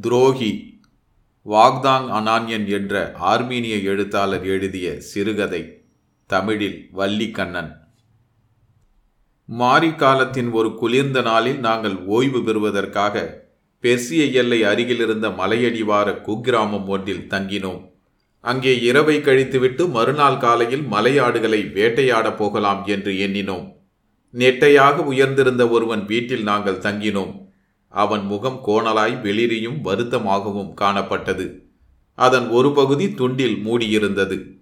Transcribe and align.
துரோகி 0.00 0.82
வாக்தாங் 1.46 2.08
அனான்யன் 2.18 2.66
என்ற 2.68 3.12
ஆர்மீனிய 3.14 3.82
எழுத்தாளர் 3.82 4.44
எழுதிய 4.44 5.00
சிறுகதை 5.00 5.82
தமிழில் 6.26 6.90
வள்ளிக்கண்ணன். 6.96 7.76
மாரி 9.44 9.94
காலத்தின் 9.94 10.50
ஒரு 10.50 10.74
குளிர்ந்த 10.74 11.22
நாளில் 11.22 11.58
நாங்கள் 11.58 11.96
ஓய்வு 12.06 12.42
பெறுவதற்காக 12.42 13.44
பெர்சிய 13.80 14.24
எல்லை 14.24 14.62
அருகிலிருந்த 14.62 15.28
மலையடிவார 15.28 16.10
குக்கிராமம் 16.10 16.86
ஒன்றில் 16.86 17.26
தங்கினோம். 17.28 17.90
அங்கே 18.40 18.80
இரவை 18.80 19.20
கழித்துவிட்டு 19.20 19.88
மறுநாள் 19.88 20.36
காலையில் 20.36 20.82
மலையாடுகளை 20.82 21.72
வேட்டையாடப் 21.72 22.36
போகலாம் 22.36 22.86
என்று 22.86 23.12
எண்ணினோம். 23.12 23.72
நெட்டையாக 24.30 25.02
உயர்ந்திருந்த 25.02 25.68
ஒருவன் 25.68 26.04
வீட்டில் 26.04 26.42
நாங்கள் 26.42 26.78
தங்கினோம். 26.78 27.49
அவன் 27.90 28.24
முகம் 28.24 28.62
கோணலாய் 28.66 29.22
வெளிரியும் 29.22 29.80
வருத்தமாகவும் 29.84 30.74
காணப்பட்டது. 30.80 31.62
அதன் 32.14 32.48
ஒரு 32.48 32.72
பகுதி 32.72 33.06
துண்டில் 33.06 33.56
மூடியிருந்தது. 33.64 34.58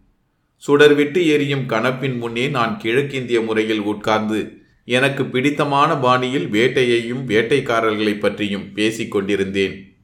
சுடர்விட்டு 0.67 1.27
எரியும் 1.27 1.69
கணப்பின் 1.69 2.19
முன்னே 2.19 2.49
நான் 2.49 2.79
கிழக்கிந்திய 2.79 3.41
முறையில் 3.41 3.81
உட்கார்ந்து 3.81 4.57
எனக்கு 4.85 5.25
பிடித்தமான 5.25 5.97
பாணியில் 5.97 6.47
வேட்டையையும் 6.47 7.23
வேட்டைக்காரர்களை 7.27 8.19
பற்றியும் 8.19 8.73
பேசிக் 8.73 9.11
கொண்டிருந்தேன். 9.11 9.97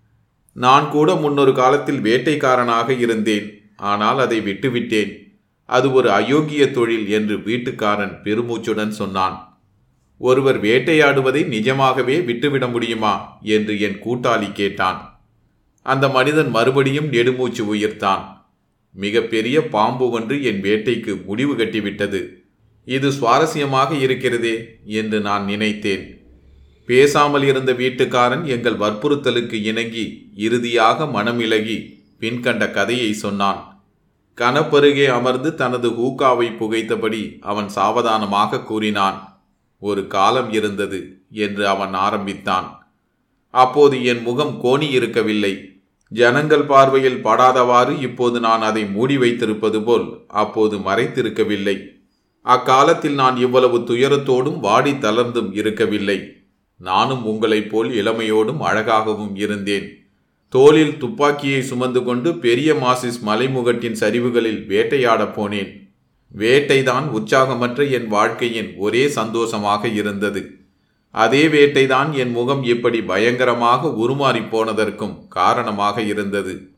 நான் 0.53 0.91
கூட 0.91 1.15
முன்னொரு 1.15 1.55
காலத்தில் 1.55 2.03
வேட்டைக்காரனாக 2.03 3.01
இருந்தேன். 3.01 3.73
ஆனால் 3.77 4.19
அதை 4.19 4.41
விட்டுவிட்டேன். 4.41 5.13
அது 5.65 5.93
ஒரு 5.93 6.09
அயோக்கிய 6.09 6.71
தொழில் 6.71 7.09
என்று 7.09 7.37
வீட்டுக்காரன் 7.37 8.23
பெருமூச்சுடன் 8.25 8.89
சொன்னான். 8.89 9.54
ஒருவர் 10.19 10.63
வேட்டையாடுவதை 10.63 11.47
நிஜமாகவே 11.47 12.21
விட்டுவிட 12.21 12.67
முடியுமா? 12.67 13.39
என்று 13.43 13.81
என் 13.81 14.03
கூட்டாளி 14.03 14.53
கேட்டான். 14.53 15.27
அந்த 15.83 16.09
மனிதன் 16.09 16.51
மறுபடியும் 16.51 17.13
நெடுமூச்சு 17.13 17.75
உயிர்த்தான். 17.75 18.23
மிகப்பெரிய 18.93 19.69
பாம்பு 19.69 20.11
ஒன்று 20.11 20.43
என் 20.43 20.63
வேட்டைக்கு 20.63 21.25
முடிவு 21.25 21.57
கட்டிவிட்டது. 21.57 22.27
இது 22.85 23.11
சுவாரஸ்யமாக 23.11 24.01
இருக்கிறதே 24.01 24.79
என்று 24.85 25.21
நான் 25.21 25.45
நினைத்தேன். 25.45 26.23
பேசாமல் 26.87 27.43
இருந்த 27.43 27.73
வீட்டுக்காரன் 27.73 28.45
எங்கள் 28.45 28.77
வற்புறுத்தலுக்கு 28.77 29.53
இணங்கி 29.53 30.31
இறுதியாக 30.35 31.05
மனமிலகி 31.05 32.03
பின்கண்ட 32.21 32.71
கதையை 32.71 33.13
சொன்னான். 33.13 33.87
கனப்பருகே 34.37 35.07
அமர்ந்து 35.07 35.55
தனது 35.55 35.91
ஹூக்காவை 35.91 36.57
புகைத்தபடி 36.57 37.39
அவன் 37.41 37.69
சாவதானமாக 37.69 38.63
கூறினான். 38.63 39.34
ஒரு 39.85 40.07
காலம் 40.07 40.53
இருந்தது 40.53 41.19
என்று 41.31 41.69
அவன் 41.69 41.95
ஆரம்பித்தான். 41.95 42.69
அப்போது 43.51 44.05
என் 44.05 44.23
முகம் 44.23 44.61
கோணி 44.63 44.91
இருக்கவில்லை. 44.91 45.83
ஜனங்கள் 46.09 46.63
பார்வையில் 46.63 47.25
படாதவாறு 47.25 48.03
இப்போது 48.03 48.41
நான் 48.41 48.63
அதை 48.63 48.87
மூடி 48.87 49.19
வைத்திருப்பது 49.19 49.83
போல் 49.83 50.07
அப்போது 50.29 50.77
மறைத்திருக்கவில்லை. 50.79 51.77
அக்காலத்தில் 52.43 53.15
நான் 53.15 53.37
இவ்வளவு 53.37 53.79
துயரத்தோடும் 53.79 54.61
வாடி 54.61 54.93
தளர்ந்தும் 54.93 55.51
இருக்கவில்லை. 55.53 56.19
நானும் 56.77 57.25
உங்களைப் 57.25 57.71
போல் 57.71 57.91
இளமையோடும் 57.91 58.59
அழகாகவும் 58.59 59.37
இருந்தேன். 59.37 59.87
தோளில் 60.49 60.99
துப்பாக்கியை 60.99 61.63
சுமந்து 61.63 62.05
கொண்டு 62.05 62.39
பெரிய 62.39 62.75
மாசிஸ் 62.75 63.21
மலைமுகட்டின் 63.27 64.01
சரிவுகளில் 64.01 64.67
வேட்டையாடப் 64.67 65.35
போனேன். 65.37 65.71
வேட்டைதான் 66.39 67.09
உற்சாகமற்ற 67.09 67.91
என் 67.91 68.09
வாழ்க்கையின் 68.09 68.75
ஒரே 68.77 69.09
சந்தோஷமாக 69.09 69.89
இருந்தது. 69.89 70.59
அதே 71.11 71.47
வேட்டைதான் 71.47 72.13
என் 72.13 72.31
முகம் 72.31 72.63
இப்படி 72.63 73.03
பயங்கரமாக 73.03 73.89
உருமாறி 73.89 74.43
போனதற்கும் 74.51 75.29
காரணமாக 75.29 76.03
இருந்தது. 76.03 76.69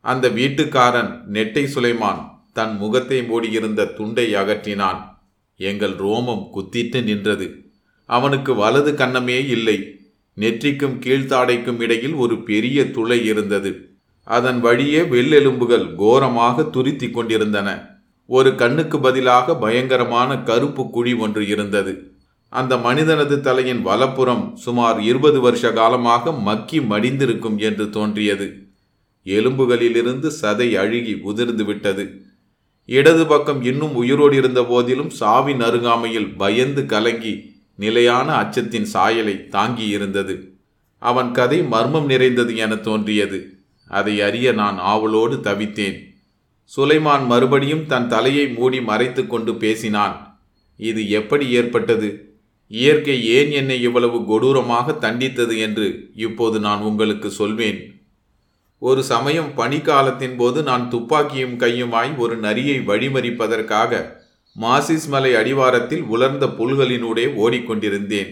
அந்த 0.00 0.28
வீட்டுக்காரன் 0.28 1.22
நெட்டை 1.32 1.66
சுலைமான் 1.74 2.30
தன் 2.52 2.76
முகத்தை 2.76 3.22
மூடியிருந்த 3.22 3.84
துண்டை 3.84 4.34
அகற்றினான். 4.34 5.00
எங்கள் 5.56 5.94
ரோமம் 5.94 6.48
குத்திட்டு 6.54 7.02
நின்றது. 7.02 7.64
அவனுக்கு 8.06 8.54
வலது 8.54 8.92
கன்னமே 8.92 9.46
இல்லை. 9.48 9.98
நெற்றிக்கும் 10.36 10.98
கீழ்த்தாடைக்கும் 10.98 11.80
இடையில் 11.80 12.14
ஒரு 12.14 12.42
பெரிய 12.42 12.90
துளை 12.90 13.24
இருந்தது. 13.24 13.88
அதன் 14.24 14.60
வழியே 14.60 15.00
வெள்ளெலும்புகள் 15.00 15.94
கோரமாக 15.94 16.62
துருத்தி 16.62 17.10
கொண்டிருந்தன. 17.10 17.89
ஒரு 18.30 18.54
கண்ணுக்கு 18.54 19.00
பதிலாக 19.00 19.56
பயங்கரமான 19.56 20.38
கருப்பு 20.38 20.90
குழி 20.90 21.12
ஒன்று 21.14 21.46
இருந்தது. 21.46 22.12
அந்த 22.48 22.76
மனிதனது 22.76 23.40
தலையின் 23.40 23.82
வலப்புறம் 23.82 24.56
சுமார் 24.56 25.00
இருபது 25.00 25.40
வருஷ 25.40 25.72
காலமாக 25.72 26.32
மக்கி 26.32 26.78
மடிந்திருக்கும் 26.78 27.56
என்று 27.56 27.90
தோன்றியது. 27.90 28.66
எலும்புகளிலிருந்து 29.24 30.30
சதை 30.42 30.68
அழுகி 30.76 31.20
உதிர்ந்து 31.20 31.64
விட்டது. 31.64 32.22
இடது 32.84 33.26
பக்கம் 33.26 33.62
இன்னும் 33.62 33.94
உயிரோடு 33.94 34.36
இருந்த 34.36 34.62
போதிலும் 34.62 35.10
சாவின் 35.20 35.60
அருகாமையில் 35.60 36.36
பயந்து 36.36 36.86
கலங்கி 36.86 37.58
நிலையான 37.74 38.42
அச்சத்தின் 38.42 38.86
சாயலை 38.92 39.48
தாங்கி 39.48 39.86
இருந்தது. 39.86 40.54
அவன் 40.98 41.32
கதை 41.32 41.62
மர்மம் 41.62 42.04
நிறைந்தது 42.04 42.56
என 42.56 42.76
தோன்றியது. 42.76 43.58
அதை 43.88 44.20
அறிய 44.20 44.52
நான் 44.52 44.78
ஆவலோடு 44.78 45.36
தவித்தேன். 45.36 46.09
சுலைமான் 46.76 47.26
மறுபடியும் 47.26 47.86
தன் 47.86 48.08
தலையை 48.08 48.48
மூடி 48.48 48.80
மறைத்து 48.80 49.26
கொண்டு 49.26 49.54
பேசினான். 49.54 50.42
இது 50.76 51.10
எப்படி 51.10 51.50
ஏற்பட்டது? 51.50 52.34
இயற்கை 52.66 53.26
ஏன் 53.26 53.50
என்னை 53.50 53.82
இவ்வளவு 53.82 54.24
கொடூரமாக 54.24 54.92
தண்டித்தது 54.92 55.58
என்று 55.58 56.10
இப்போது 56.14 56.60
நான் 56.60 56.80
உங்களுக்கு 56.80 57.30
சொல்வேன். 57.30 58.04
ஒரு 58.78 59.02
சமயம் 59.02 59.52
பனிக்காலத்தின் 59.56 60.36
போது 60.36 60.62
நான் 60.62 60.90
துப்பாக்கியும் 60.90 61.58
கையுமாய் 61.58 62.16
ஒரு 62.16 62.36
நரியை 62.36 62.78
வழிமறிப்பதற்காக 62.80 64.18
மாசிஸ் 64.60 65.08
மலை 65.08 65.34
அடிவாரத்தில் 65.34 66.02
உலர்ந்த 66.02 66.46
புல்களினூடே 66.46 67.26
ஓடிக்கொண்டிருந்தேன். 67.34 68.30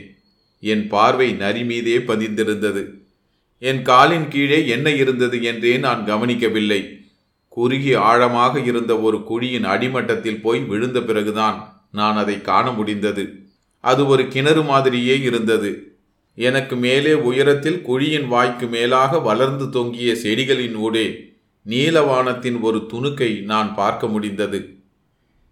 என் 0.61 0.89
பார்வை 0.89 1.33
நரி 1.33 1.65
மீதே 1.65 1.97
பதிந்திருந்தது. 1.97 2.85
என் 3.59 3.83
காலின் 3.83 4.29
கீழே 4.29 4.67
என்ன 4.67 4.91
இருந்தது 4.91 5.43
என்றே 5.43 5.79
நான் 5.79 6.05
கவனிக்கவில்லை. 6.05 6.98
குறுகி 7.49 7.95
ஆழமாக 7.95 8.61
இருந்த 8.61 9.01
ஒரு 9.01 9.25
குழியின் 9.31 9.65
அடிமட்டத்தில் 9.65 10.41
போய் 10.41 10.61
விழுந்த 10.61 11.01
பிறகுதான் 11.01 11.87
நான் 11.93 12.17
அதை 12.17 12.41
காண 12.41 12.73
முடிந்தது. 12.73 13.39
அது 13.81 14.07
ஒரு 14.07 14.29
கிணறு 14.29 14.63
மாதிரியே 14.63 15.21
இருந்தது. 15.21 15.97
எனக்கு 16.35 16.77
மேலே 16.77 17.13
உயரத்தில் 17.13 17.83
குழியின் 17.89 18.27
வாய்க்கு 18.27 18.67
மேலாக 18.67 19.19
வளர்ந்து 19.19 19.71
தொங்கிய 19.71 20.13
செடிகளின் 20.13 20.75
ஊடே 20.75 21.37
நீலவானத்தின் 21.67 22.61
ஒரு 22.61 22.87
துணுக்கை 22.93 23.43
நான் 23.43 23.75
பார்க்க 23.75 24.07
முடிந்தது. 24.07 24.77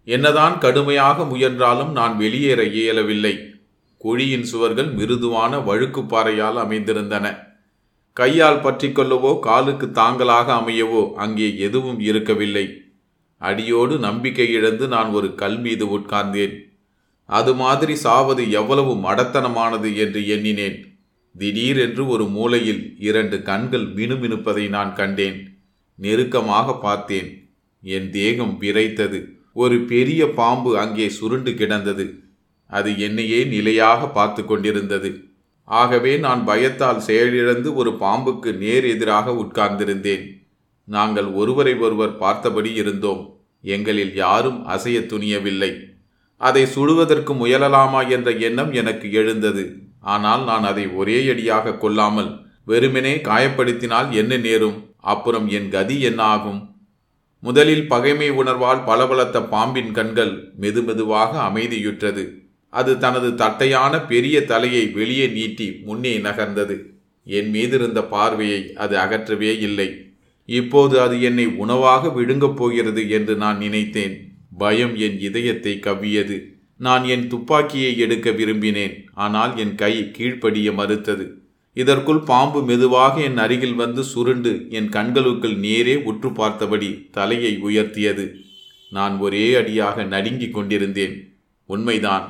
என்னதான் 0.03 0.59
கடுமையாக 0.59 1.25
முயன்றாலும் 1.25 1.91
நான் 1.91 2.17
வெளியேற 2.17 2.63
இயலவில்லை. 2.63 3.39
குழியின் 4.03 4.41
சுவர்கள் 4.41 4.93
மிருதுவான 4.93 5.57
வழுக்குப்பாறையால் 5.57 6.57
அமைந்திருந்தன. 6.57 7.46
கையால் 8.19 8.63
பற்றிக்கொள்ளவோ 8.63 9.31
காலுக்கு 9.39 9.87
தாங்களாக 9.91 10.47
அமையவோ 10.53 11.01
அங்கே 11.23 11.47
எதுவும் 11.57 11.99
இருக்கவில்லை. 11.99 12.65
அடியோடு 13.41 13.95
நம்பிக்கை 13.99 14.47
இழந்து 14.51 14.85
நான் 14.87 15.09
ஒரு 15.09 15.27
கல் 15.35 15.59
மீது 15.59 15.85
உட்கார்ந்தேன். 15.97 16.53
அது 17.29 17.51
மாதிரி 17.55 17.95
சாவது 17.95 18.43
எவ்வளவு 18.51 18.93
மடத்தனமானது 18.95 19.89
என்று 19.97 20.21
எண்ணினேன். 20.27 20.77
திடீரென்று 21.35 22.03
ஒரு 22.07 22.25
மூலையில் 22.27 22.81
இரண்டு 22.99 23.37
கண்கள் 23.41 23.85
மினுமினுப்பதை 23.93 24.65
நான் 24.67 24.93
கண்டேன். 24.93 25.37
நெருக்கமாக 25.99 26.75
பார்த்தேன். 26.77 27.29
என் 27.83 28.09
தேகம் 28.09 28.55
விரைத்தது. 28.61 29.19
ஒரு 29.53 29.77
பெரிய 29.91 30.21
பாம்பு 30.39 30.71
அங்கே 30.79 31.09
சுருண்டு 31.09 31.51
கிடந்தது. 31.53 32.05
அது 32.69 32.89
என்னையே 32.99 33.39
நிலையாக 33.43 34.09
பார்த்து 34.09 34.41
கொண்டிருந்தது. 34.45 35.09
ஆகவே 35.67 36.17
நான் 36.17 36.45
பயத்தால் 36.45 36.99
செயலிழந்து 36.99 37.75
ஒரு 37.75 37.91
பாம்புக்கு 37.91 38.57
நேர் 38.57 38.85
எதிராக 38.85 39.31
உட்கார்ந்திருந்தேன். 39.31 40.25
நாங்கள் 40.83 41.25
ஒருவரை 41.25 41.75
ஒருவர் 41.75 42.17
பார்த்தபடி 42.17 42.73
இருந்தோம். 42.73 43.35
எங்களில் 43.61 44.15
யாரும் 44.15 44.65
அசைய 44.65 44.99
துணியவில்லை. 44.99 45.71
அதை 46.37 46.65
சுடுவதற்கு 46.65 47.33
முயலலாமா 47.33 48.09
என்ற 48.09 48.31
எண்ணம் 48.31 48.73
எனக்கு 48.73 49.11
எழுந்தது. 49.11 49.75
ஆனால் 49.99 50.43
நான் 50.43 50.63
அதை 50.63 50.87
ஒரே 50.87 51.29
அடியாக 51.29 51.73
கொள்ளாமல் 51.73 52.39
வெறுமெனே 52.67 53.13
காயப்படுத்தினால் 53.21 54.09
என்ன 54.09 54.37
நேரும்? 54.37 54.91
அப்புறம் 54.97 55.47
என் 55.47 55.69
கதி 55.69 56.01
என்ன 56.01 56.23
ஆகும்? 56.23 56.75
முதலில் 57.39 57.87
பகைமை 57.87 58.31
உணர்வால் 58.31 58.85
பளபளத்த 58.85 59.43
பாம்பின் 59.43 59.91
கண்கள் 59.91 60.53
மெதுமெதுவாக 60.59 61.31
அமைதியுற்றது. 61.49 62.46
அது 62.79 62.97
தனது 62.97 63.35
தட்டையான 63.35 63.99
பெரிய 64.05 64.45
தலையை 64.45 64.85
வெளியே 64.87 65.27
நீட்டி 65.27 65.67
முன்னே 65.85 66.17
நகர்ந்தது. 66.17 66.75
என் 67.23 67.49
மீதிருந்த 67.53 68.01
பார்வையை 68.09 68.73
அது 68.75 68.95
அகற்றவே 68.97 69.51
இல்லை. 69.59 69.89
இப்போது 70.45 71.01
அது 71.01 71.21
என்னை 71.21 71.45
உணவாக 71.45 72.09
விழுங்கப் 72.09 72.55
போகிறது 72.55 73.09
என்று 73.09 73.35
நான் 73.35 73.57
நினைத்தேன். 73.57 74.15
பயம் 74.57 74.95
என் 74.95 75.19
இதயத்தை 75.19 75.79
கவ்வியது. 75.81 76.37
நான் 76.77 77.03
என் 77.05 77.27
துப்பாக்கியை 77.27 77.97
எடுக்க 77.97 78.31
விரும்பினேன். 78.31 78.95
ஆனால் 79.13 79.57
என் 79.57 79.75
கை 79.75 80.11
கீழ்ப்படிய 80.11 80.71
மறுத்தது. 80.71 81.25
இதற்குள் 81.73 82.19
பாம்பு 82.19 82.63
மெதுவாக 82.63 83.21
என் 83.21 83.37
அருகில் 83.37 83.73
வந்து 83.73 84.03
சுருண்டு 84.03 84.67
என் 84.69 84.89
கண்களுக்குள் 84.89 85.57
நேரே 85.57 85.95
உற்று 85.95 86.31
பார்த்தபடி 86.31 87.07
தலையை 87.11 87.59
உயர்த்தியது. 87.63 88.25
நான் 88.91 89.17
ஒரே 89.17 89.53
அடியாக 89.53 90.03
நடுங்கிக் 90.03 90.53
கொண்டிருந்தேன். 90.53 91.15
உண்மைதான். 91.69 92.25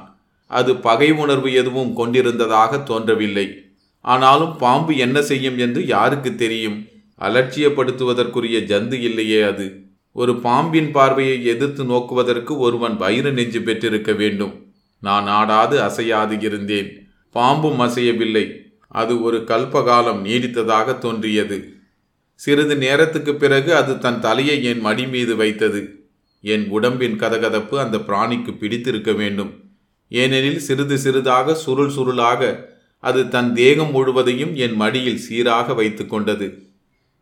அது 0.47 0.75
பகை 0.75 1.11
உணர்வு 1.11 1.53
எதுவும் 1.53 1.93
கொண்டிருந்ததாக 1.93 2.77
தோன்றவில்லை. 2.77 3.61
ஆனாலும் 4.01 4.57
பாம்பு 4.57 4.97
என்ன 4.97 5.21
செய்யும் 5.21 5.57
என்று 5.57 5.85
யாருக்கு 5.85 6.35
தெரியும்? 6.35 6.85
அலட்சியப்படுத்துவதற்குரிய 7.19 8.59
ஜந்து 8.59 8.93
இல்லையே 8.93 9.41
அது. 9.41 9.81
ஒரு 10.11 10.39
பாம்பின் 10.39 10.91
பார்வையை 10.91 11.45
எதிர்த்து 11.45 11.83
நோக்குவதற்கு 11.83 12.57
ஒருவன் 12.57 12.97
வயிறு 12.97 13.31
நெஞ்சு 13.31 13.61
பெற்றிருக்க 13.61 14.11
வேண்டும். 14.11 14.65
நான் 14.99 15.27
ஆடாது 15.27 15.81
அசையாது 15.81 16.39
இருந்தேன். 16.39 17.09
பாம்பும் 17.31 17.79
அசையவில்லை. 17.79 18.51
அது 18.87 19.21
ஒரு 19.21 19.37
கல்பகாலம் 19.37 20.25
நீடித்ததாக 20.25 20.97
தோன்றியது. 20.97 21.73
சிறிது 22.33 22.77
நேரத்துக்கு 22.77 23.35
பிறகு 23.35 23.75
அது 23.75 23.99
தன் 23.99 24.19
தலையை 24.19 24.63
என் 24.63 24.79
மடி 24.79 25.07
மீது 25.07 25.35
வைத்தது. 25.35 26.07
என் 26.41 26.69
உடம்பின் 26.69 27.19
கதகதப்பு 27.19 27.75
அந்த 27.75 27.97
பிராணிக்கு 27.97 28.57
பிடித்திருக்க 28.57 29.11
வேண்டும். 29.11 29.66
ஏனெனில் 30.09 30.57
சிறிது 30.57 30.97
சிறிதாக 30.97 31.55
சுருள் 31.55 31.89
சுருளாக 31.89 32.69
அது 32.99 33.27
தன் 33.27 33.53
தேகம் 33.53 33.91
முழுவதையும் 33.91 34.55
என் 34.55 34.75
மடியில் 34.75 35.17
சீராக 35.17 35.73
வைத்து 35.73 36.07
கொண்டது. 36.07 36.65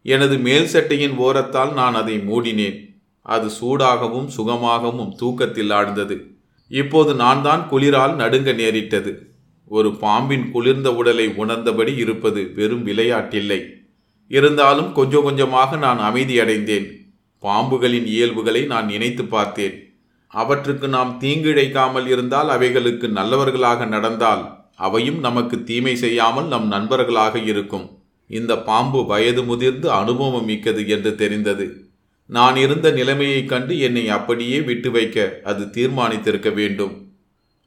எனது 0.02 0.38
மேல் 0.38 0.68
சட்டையின் 0.68 1.18
ஓரத்தால் 1.18 1.74
நான் 1.74 1.96
அதை 1.96 2.18
மூடினேன். 2.18 2.98
அது 3.22 3.50
சூடாகவும் 3.62 4.26
சுகமாகவும் 4.26 5.16
தூக்கத்தில் 5.16 5.70
ஆழ்ந்தது. 5.70 6.36
இப்போது 6.68 7.16
நான் 7.16 7.42
தான் 7.42 7.68
குளிரால் 7.72 8.16
நடுங்க 8.16 8.52
நேரிட்டது. 8.52 9.34
ஒரு 9.66 9.96
பாம்பின் 9.96 10.52
குளிர்ந்த 10.52 10.94
உடலை 10.96 11.28
உணர்ந்தபடி 11.28 11.98
இருப்பது 11.98 12.52
வெறும் 12.56 12.86
விளையாட்டில்லை. 12.86 13.62
இருந்தாலும் 14.28 14.94
கொஞ்சம் 14.94 15.24
கொஞ்சமாக 15.24 15.76
நான் 15.76 16.00
அமைதியடைந்தேன் 16.00 16.88
பாம்புகளின் 17.44 18.06
இயல்புகளை 18.06 18.66
நான் 18.66 18.86
நினைத்து 18.86 19.26
பார்த்தேன். 19.26 19.85
அவற்றுக்கு 20.36 20.88
நாம் 20.88 21.20
தீங்கிழைக்காமல் 21.22 22.08
இருந்தால் 22.08 22.50
அவைகளுக்கு 22.50 23.08
நல்லவர்களாக 23.10 23.86
நடந்தால் 23.86 24.64
அவையும் 24.76 25.20
நமக்கு 25.20 25.64
தீமை 25.64 25.96
செய்யாமல் 25.96 26.48
நம் 26.48 26.68
நண்பர்களாக 26.68 27.40
இருக்கும். 27.40 27.90
இந்த 28.28 28.58
பாம்பு 28.58 29.06
வயது 29.06 29.44
முதிர்ந்து 29.44 29.92
அனுபவம் 29.92 30.46
மிக்கது 30.46 30.88
என்று 30.88 31.16
தெரிந்தது. 31.16 31.86
நான் 32.28 32.56
இருந்த 32.56 32.92
நிலைமையைக் 32.92 33.50
கண்டு 33.50 33.80
என்னை 33.80 34.10
அப்படியே 34.10 34.62
விட்டு 34.62 34.92
வைக்க 34.92 35.40
அது 35.44 35.64
தீர்மானித்திருக்க 35.64 36.54
வேண்டும். 36.54 37.08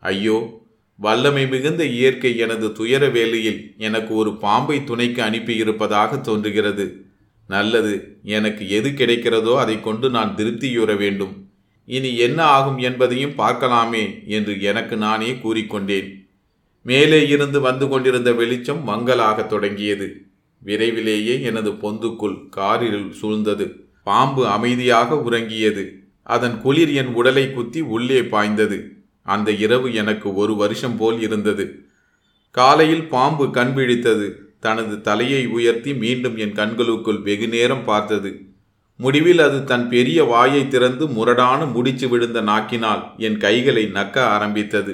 ஐயோ 0.00 0.60
வல்லமை 0.96 1.48
மிகுந்த 1.48 1.84
இயற்கை 1.84 2.36
எனது 2.36 2.72
துயர 2.72 3.08
வேலையில் 3.08 3.74
எனக்கு 3.78 4.14
ஒரு 4.14 4.36
பாம்பை 4.36 4.84
துணைக்கு 4.84 5.22
அனுப்பியிருப்பதாக 5.22 6.20
தோன்றுகிறது. 6.20 7.06
நல்லது 7.48 8.18
எனக்கு 8.22 8.70
எது 8.70 8.90
கிடைக்கிறதோ 8.90 9.56
அதை 9.56 9.80
கொண்டு 9.80 10.10
நான் 10.10 10.34
திருப்தியுற 10.36 10.96
வேண்டும். 10.96 11.47
இனி 11.88 12.16
என்ன 12.16 12.42
ஆகும் 12.42 12.78
என்பதையும் 12.78 13.38
பார்க்கலாமே 13.38 14.26
என்று 14.26 14.60
எனக்கு 14.60 14.96
நானே 14.96 15.32
கூறிக்கொண்டேன். 15.32 16.26
மேலே 16.82 17.28
இருந்து 17.28 17.60
வந்து 17.60 17.88
கொண்டிருந்த 17.88 18.32
வெளிச்சம் 18.32 18.88
மங்கலாகத் 18.88 19.46
தொடங்கியது. 19.46 20.22
விரைவிலேயே 20.58 21.42
எனது 21.42 21.70
பொந்துக்குள் 21.70 22.48
காரில் 22.48 23.14
சூழ்ந்தது. 23.22 23.72
பாம்பு 24.04 24.48
அமைதியாக 24.48 25.20
உறங்கியது. 25.20 26.02
அதன் 26.22 26.60
குளிர் 26.60 26.92
என் 26.92 27.14
உடலை 27.14 27.52
குத்தி 27.52 27.80
உள்ளே 27.80 28.22
பாய்ந்தது. 28.22 28.96
அந்த 29.22 29.50
இரவு 29.50 29.94
எனக்கு 29.94 30.34
ஒரு 30.34 30.56
வருஷம் 30.56 30.96
போல் 30.96 31.20
இருந்தது. 31.20 31.84
காலையில் 32.50 33.08
பாம்பு 33.08 33.50
கண் 33.50 33.72
விழித்தது. 33.76 34.32
தனது 34.60 35.00
தலையை 35.00 35.46
உயர்த்தி 35.46 35.94
மீண்டும் 35.94 36.36
என் 36.36 36.52
கண்களுக்குள் 36.52 37.22
வெகு 37.22 37.48
நேரம் 37.48 37.84
பார்த்தது. 37.84 38.47
முடிவில் 38.98 39.38
அது 39.38 39.64
தன் 39.64 39.88
பெரிய 39.88 40.24
வாயை 40.24 40.68
திறந்து 40.68 41.06
முரடான 41.06 41.64
முடிச்சு 41.64 42.08
விழுந்த 42.08 42.40
நாக்கினால் 42.40 43.02
என் 43.16 43.36
கைகளை 43.36 43.84
நக்க 43.84 44.18
ஆரம்பித்தது. 44.18 44.92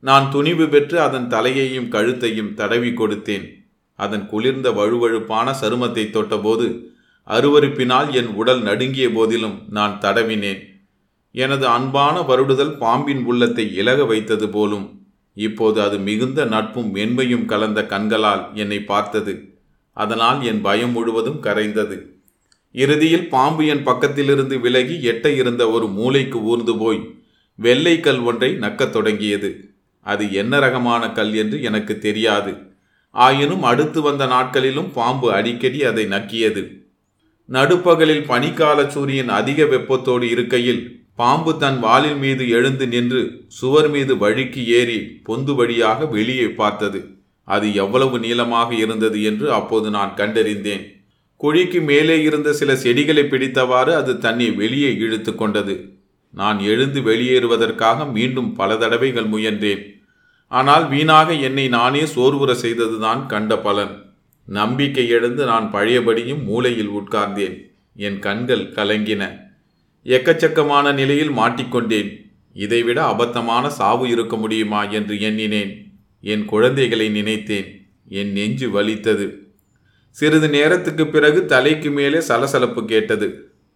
நான் 0.00 0.30
துணிவு 0.30 0.68
பெற்று 0.68 1.00
அதன் 1.00 1.28
தலையையும் 1.28 1.88
கழுத்தையும் 1.88 2.54
தடவி 2.54 2.90
கொடுத்தேன். 2.90 3.46
அதன் 3.94 4.26
குளிர்ந்த 4.26 4.70
வழுவழுப்பான 4.70 5.54
சருமத்தை 5.60 6.04
தொட்டபோது 6.16 6.66
அருவருப்பினால் 7.28 8.10
என் 8.12 8.30
உடல் 8.34 8.62
நடுங்கிய 8.62 9.10
போதிலும் 9.10 9.56
நான் 9.70 9.98
தடவினேன். 10.00 10.60
எனது 11.30 11.66
அன்பான 11.66 12.20
வருடுதல் 12.20 12.74
பாம்பின் 12.78 13.24
உள்ளத்தை 13.24 13.74
இலக 13.74 14.04
வைத்தது 14.04 14.48
போலும் 14.48 14.86
இப்போது 15.36 15.78
அது 15.82 15.98
மிகுந்த 15.98 16.44
நட்பும் 16.44 16.94
மென்மையும் 16.94 17.44
கலந்த 17.44 17.80
கண்களால் 17.86 18.44
என்னை 18.54 18.78
பார்த்தது. 18.80 19.34
அதனால் 19.92 20.42
என் 20.42 20.60
பயம் 20.60 20.90
முழுவதும் 20.90 21.42
கரைந்தது. 21.42 21.96
இறுதியில் 22.76 23.28
பாம்பு 23.28 23.66
என் 23.66 23.86
பக்கத்திலிருந்து 23.86 24.60
விலகி 24.60 24.96
எட்ட 25.10 25.26
இருந்த 25.26 25.70
ஒரு 25.70 25.86
மூளைக்கு 25.88 26.42
ஊர்ந்து 26.42 26.78
போய் 26.78 27.00
வெள்ளை 27.54 28.00
கல் 28.00 28.18
ஒன்றை 28.18 28.52
நக்கத் 28.54 28.90
தொடங்கியது. 28.90 29.70
அது 30.00 30.32
என்ன 30.32 30.58
ரகமான 30.58 31.10
கல் 31.10 31.34
என்று 31.34 31.62
எனக்கு 31.62 31.98
தெரியாது. 31.98 32.52
ஆயினும் 33.10 33.62
அடுத்து 33.62 34.00
வந்த 34.02 34.26
நாட்களிலும் 34.26 34.92
பாம்பு 34.92 35.32
அடிக்கடி 35.32 35.84
அதை 35.84 36.04
நக்கியது. 36.04 36.62
நடுப்பகலில் 37.44 38.28
பனிக்கால 38.28 38.86
சூரியன் 38.86 39.28
அதிக 39.28 39.64
வெப்பத்தோடு 39.64 40.22
இருக்கையில் 40.22 40.82
பாம்பு 41.16 41.58
தன் 41.58 41.78
வாலின் 41.80 42.18
மீது 42.18 42.48
எழுந்து 42.48 42.86
நின்று 42.86 43.44
சுவர் 43.48 43.88
மீது 43.88 44.16
வழுக்கி 44.16 44.64
ஏறி 44.66 45.22
பொந்து 45.28 45.54
வழியாக 45.54 46.06
வெளியே 46.06 46.48
பார்த்தது. 46.50 47.00
அது 47.44 47.74
எவ்வளவு 47.74 48.18
நீளமாக 48.18 48.74
இருந்தது 48.74 49.22
என்று 49.22 49.52
அப்போது 49.52 49.90
நான் 49.90 50.14
கண்டறிந்தேன். 50.16 50.84
குழிக்கு 51.40 51.82
மேலே 51.82 52.22
இருந்த 52.22 52.52
சில 52.52 52.76
செடிகளை 52.76 53.22
பிடித்தவாறு 53.22 53.94
அது 53.94 54.18
தன்னை 54.18 54.50
வெளியே 54.50 54.94
இழுத்து 54.94 55.34
கொண்டது. 55.34 55.94
நான் 56.30 56.58
எழுந்து 56.58 57.00
வெளியேறுவதற்காக 57.00 58.12
மீண்டும் 58.12 58.52
பல 58.52 58.76
தடவைகள் 58.76 59.24
முயன்றேன். 59.24 59.94
ஆனால் 60.48 60.88
வீணாக 60.88 61.32
என்னை 61.32 61.68
நானே 61.68 62.02
சோர்வுற 62.02 62.52
செய்ததுதான் 62.52 63.26
கண்ட 63.26 63.58
பலன். 63.58 64.04
நம்பிக்கை 64.44 65.08
எழுந்து 65.08 65.44
நான் 65.44 65.70
பழையபடியும் 65.70 66.42
மூளையில் 66.42 66.88
உட்கார்ந்தேன். 66.88 67.62
என் 67.96 68.18
கண்கள் 68.18 68.72
கலங்கின. 68.72 69.40
எக்கச்சக்கமான 70.04 70.94
நிலையில் 70.94 71.30
மாட்டிக்கொண்டேன். 71.30 72.30
இதைவிட 72.52 73.04
அபத்தமான 73.04 73.68
சாவு 73.68 74.08
இருக்க 74.08 74.36
முடியுமா 74.36 74.84
என்று 74.84 75.20
எண்ணினேன். 75.20 75.92
என் 76.20 76.44
குழந்தைகளை 76.44 77.08
நினைத்தேன். 77.08 77.86
என் 78.08 78.32
நெஞ்சு 78.32 78.70
வலித்தது. 78.70 79.45
சிறிது 80.18 80.48
நேரத்துக்கு 80.48 81.06
பிறகு 81.06 81.46
தலைக்கு 81.46 81.90
மேலே 81.90 82.20
சலசலப்பு 82.20 82.84
கேட்டது. 82.84 83.26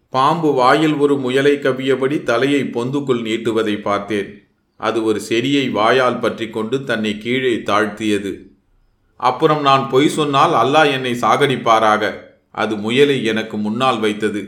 பாம்பு 0.09 0.53
வாயில் 0.53 0.95
ஒரு 0.95 1.17
முயலை 1.17 1.51
கவியபடி 1.55 2.23
தலையை 2.23 2.61
பொந்துக்குள் 2.61 3.21
நீட்டுவதை 3.27 3.81
பார்த்தேன். 3.81 4.29
அது 4.75 5.03
ஒரு 5.03 5.19
செடியை 5.19 5.69
வாயால் 5.69 6.19
பற்றி 6.19 6.49
கொண்டு 6.49 6.83
தன்னை 6.83 7.17
கீழே 7.17 7.53
தாழ்த்தியது. 7.55 8.31
அப்புறம் 9.15 9.61
நான் 9.61 9.89
பொய் 9.89 10.09
சொன்னால் 10.09 10.53
அல்லாஹ் 10.63 10.91
என்னை 10.91 11.13
சாகடிப்பாராக. 11.21 12.03
அது 12.51 12.75
முயலை 12.75 13.23
எனக்கு 13.23 13.57
முன்னால் 13.57 13.99
வைத்தது. 13.99 14.41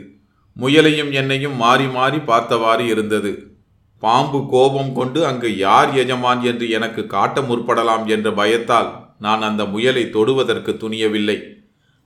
முயலையும் 0.60 1.12
என்னையும் 1.12 1.56
மாறி 1.56 1.86
மாறி 1.86 2.18
பார்த்தவாறு 2.18 2.86
இருந்தது. 2.86 3.32
பாம்பு 3.98 4.46
கோபம் 4.50 4.92
கொண்டு 4.92 5.26
அங்கு 5.26 5.56
யார் 5.56 5.90
எஜமான் 5.94 6.42
என்று 6.42 6.70
எனக்கு 6.70 7.06
காட்ட 7.06 7.40
முற்படலாம் 7.40 8.06
என்ற 8.06 8.30
பயத்தால் 8.30 8.92
நான் 9.18 9.42
அந்த 9.42 9.64
முயலை 9.64 10.10
தொடுவதற்கு 10.10 10.72
துணியவில்லை. 10.72 11.38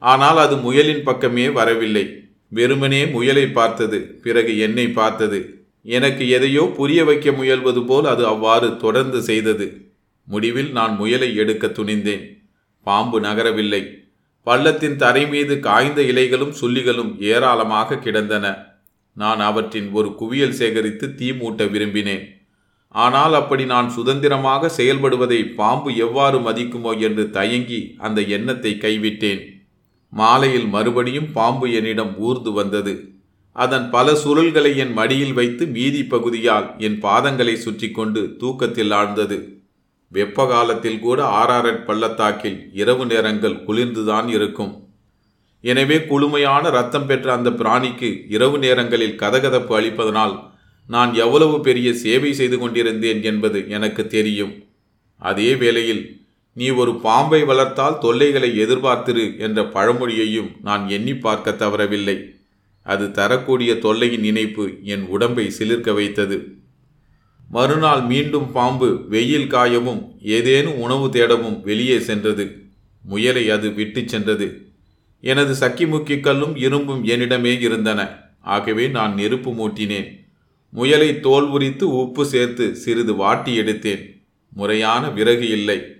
ஆனால் 0.03 0.39
அது 0.45 0.57
முயலின் 0.57 1.03
பக்கமே 1.03 1.47
வரவில்லை. 1.51 2.05
வெறுமனே 2.53 3.01
முயலை 3.07 3.47
பார்த்தது 3.59 3.99
பிறகு 4.25 4.53
என்னை 4.59 4.87
பார்த்தது. 4.89 5.39
எனக்கு 5.87 6.25
எதையோ 6.29 6.63
புரிய 6.77 7.01
வைக்க 7.05 7.31
முயல்வது 7.31 7.81
போல் 7.87 8.05
அது 8.05 8.27
அவ்வாறு 8.27 8.69
தொடர்ந்து 8.77 9.21
செய்தது. 9.23 9.67
முடிவில் 10.29 10.71
நான் 10.73 10.95
முயலை 10.97 11.29
எடுக்க 11.35 11.67
துணிந்தேன். 11.67 12.25
பாம்பு 12.87 13.19
நகரவில்லை. 13.21 13.83
பள்ளத்தின் 14.47 14.97
தரை 14.97 15.23
மீது 15.27 15.55
காய்ந்த 15.61 16.01
இலைகளும் 16.03 16.55
சுள்ளிகளும் 16.61 17.13
ஏராளமாக 17.33 17.99
கிடந்தன. 17.99 18.47
நான் 19.17 19.41
அவற்றின் 19.41 19.89
ஒரு 19.93 20.09
குவியல் 20.15 20.59
சேகரித்து 20.61 21.07
தீ 21.15 21.29
மூட்ட 21.33 21.65
விரும்பினேன். 21.65 22.25
ஆனால் 22.95 23.35
அப்படி 23.35 23.65
நான் 23.65 23.89
சுதந்திரமாக 23.91 24.71
செயல்படுவதை 24.77 25.41
பாம்பு 25.55 25.91
எவ்வாறு 25.97 26.39
மதிக்குமோ 26.39 26.93
என்று 26.99 27.25
தயங்கி 27.31 27.81
அந்த 27.99 28.21
எண்ணத்தை 28.37 28.73
கைவிட்டேன். 28.85 29.43
மாலையில் 30.13 30.67
மறுபடியும் 30.75 31.29
பாம்பு 31.33 31.67
என்னிடம் 31.79 32.13
ஊர்ந்து 32.27 32.53
வந்தது. 32.53 32.95
அதன் 33.57 33.87
பல 33.91 34.09
சுருள்களை 34.23 34.73
என் 34.83 34.93
மடியில் 34.99 35.37
வைத்து 35.39 35.65
மீதி 35.77 36.03
பகுதியால் 36.03 36.67
என் 36.87 36.99
பாதங்களை 37.05 37.55
சுற்றி 37.65 37.89
கொண்டு 37.91 38.21
தூக்கத்தில் 38.41 38.93
ஆழ்ந்தது. 38.99 39.39
வெப்ப 40.13 40.47
காலத்தில் 40.47 41.01
கூட 41.07 41.21
ஆர்ஆர்எட் 41.41 41.87
பள்ளத்தாக்கில் 41.89 42.59
இரவு 42.73 43.05
நேரங்கள் 43.07 43.57
குளிர்ந்துதான் 43.67 44.29
இருக்கும். 44.37 44.73
எனவே 45.65 45.97
குளுமையான 46.11 46.71
ரத்தம் 46.71 47.07
பெற்ற 47.07 47.27
அந்த 47.33 47.51
பிராணிக்கு 47.61 48.11
இரவு 48.37 48.59
நேரங்களில் 48.65 49.19
கதகதப்பு 49.23 49.73
அளிப்பதனால் 49.79 50.35
நான் 50.89 51.13
எவ்வளவு 51.25 51.57
பெரிய 51.61 51.89
சேவை 52.05 52.31
செய்து 52.41 52.57
கொண்டிருந்தேன் 52.59 53.21
என்பது 53.23 53.59
எனக்கு 53.77 54.03
தெரியும். 54.17 54.55
அதே 55.23 55.51
வேளையில் 55.63 56.03
நீ 56.59 56.69
ஒரு 56.69 56.95
பாம்பை 56.95 57.43
வளர்த்தால் 57.43 57.99
தொல்லைகளை 57.99 58.59
எதிர்பார்த்திரு 58.59 59.39
என்ற 59.39 59.63
பழமொழியையும் 59.63 60.51
நான் 60.63 60.89
எண்ணி 60.89 61.15
பார்க்க 61.17 61.51
தவறவில்லை. 61.51 62.17
அது 62.83 63.11
தரக்கூடிய 63.11 63.79
தொல்லையின் 63.79 64.21
நினைப்பு 64.21 64.73
என் 64.83 65.07
உடம்பை 65.07 65.53
சிலிர்க்க 65.59 65.95
வைத்தது. 65.95 66.55
மறுநாள் 67.51 68.01
மீண்டும் 68.01 68.53
பாம்பு 68.53 69.07
வெயில் 69.09 69.53
காயவும் 69.53 70.17
ஏதேனும் 70.23 70.81
உணவு 70.81 71.07
தேடவும் 71.07 71.61
வெளியே 71.63 71.99
சென்றது. 71.99 72.63
முயலை 73.03 73.51
அது 73.51 73.71
விட்டு 73.71 74.03
சென்றது. 74.07 74.67
எனது 75.21 75.55
சக்கி 75.55 75.87
முக்கி 75.87 76.21
கல்லும் 76.21 76.57
இரும்பும் 76.57 77.05
என்னிடமே 77.05 77.61
இருந்தன. 77.61 78.09
ஆகவே 78.41 78.89
நான் 78.89 79.15
நெருப்பு 79.15 79.51
மூட்டினேன். 79.51 80.09
முயலை 80.71 81.21
தோல் 81.21 81.49
உரித்து 81.49 81.89
உப்பு 81.97 82.27
சேர்த்து 82.27 82.77
சிறிது 82.77 83.15
வாட்டி 83.15 83.59
எடுத்தேன். 83.59 84.03
முறையான 84.53 85.11
விறகு 85.11 85.49
இல்லை. 85.51 85.93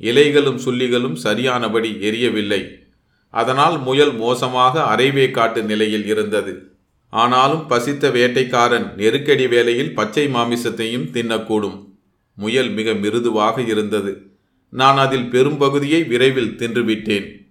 இலைகளும் 0.00 0.58
சுள்ளிகளும் 0.64 1.14
சரியானபடி 1.14 1.90
எரியவில்லை. 2.00 2.62
அதனால் 3.30 3.82
முயல் 3.82 4.14
மோசமாக 4.14 4.96
அரைவே 4.96 5.30
காட்டு 5.30 5.62
நிலையில் 5.62 6.06
இருந்தது. 6.06 6.72
ஆனாலும் 7.10 7.66
பசித்த 7.66 8.08
வேட்டைக்காரன் 8.08 8.94
நெருக்கடி 8.94 9.48
வேளையில் 9.48 9.94
பச்சை 9.94 10.26
மாமிசத்தையும் 10.26 11.06
தின்னக்கூடும். 11.12 11.88
முயல் 12.34 12.70
மிக 12.70 12.92
மிருதுவாக 12.92 13.62
இருந்தது. 13.62 14.30
நான் 14.68 14.96
அதில் 14.96 15.30
பெரும்பகுதியை 15.30 16.04
விரைவில் 16.04 16.56
தின்றுவிட்டேன். 16.58 17.48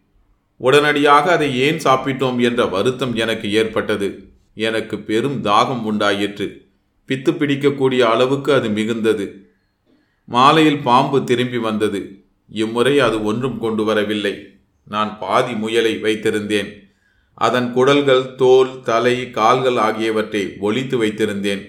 உடனடியாக 0.58 1.32
அதை 1.32 1.60
ஏன் 1.60 1.78
சாப்பிட்டோம் 1.78 2.42
என்ற 2.42 2.66
வருத்தம் 2.66 3.16
எனக்கு 3.16 3.54
ஏற்பட்டது. 3.54 4.28
எனக்கு 4.54 5.00
பெரும் 5.00 5.46
தாகம் 5.46 5.84
உண்டாயிற்று. 5.84 6.66
பித்து 7.08 7.32
பிடிக்கக்கூடிய 7.32 8.00
அளவுக்கு 8.00 8.54
அது 8.54 8.70
மிகுந்தது. 8.70 9.46
மாலையில் 10.26 10.78
பாம்பு 10.78 11.24
திரும்பி 11.24 11.58
வந்தது. 11.58 12.24
இம்முறை 12.50 13.00
அது 13.00 13.24
ஒன்றும் 13.24 13.60
கொண்டு 13.60 13.84
வரவில்லை. 13.84 14.48
நான் 14.86 15.18
பாதி 15.20 15.54
முயலை 15.54 16.00
வைத்திருந்தேன். 16.02 16.70
அதன் 17.34 17.74
குடல்கள் 17.74 18.36
தோல் 18.36 18.82
தலை 18.84 19.30
கால்கள் 19.30 19.78
ஆகியவற்றை 19.78 20.56
ஒழித்து 20.60 21.04
வைத்திருந்தேன். 21.04 21.62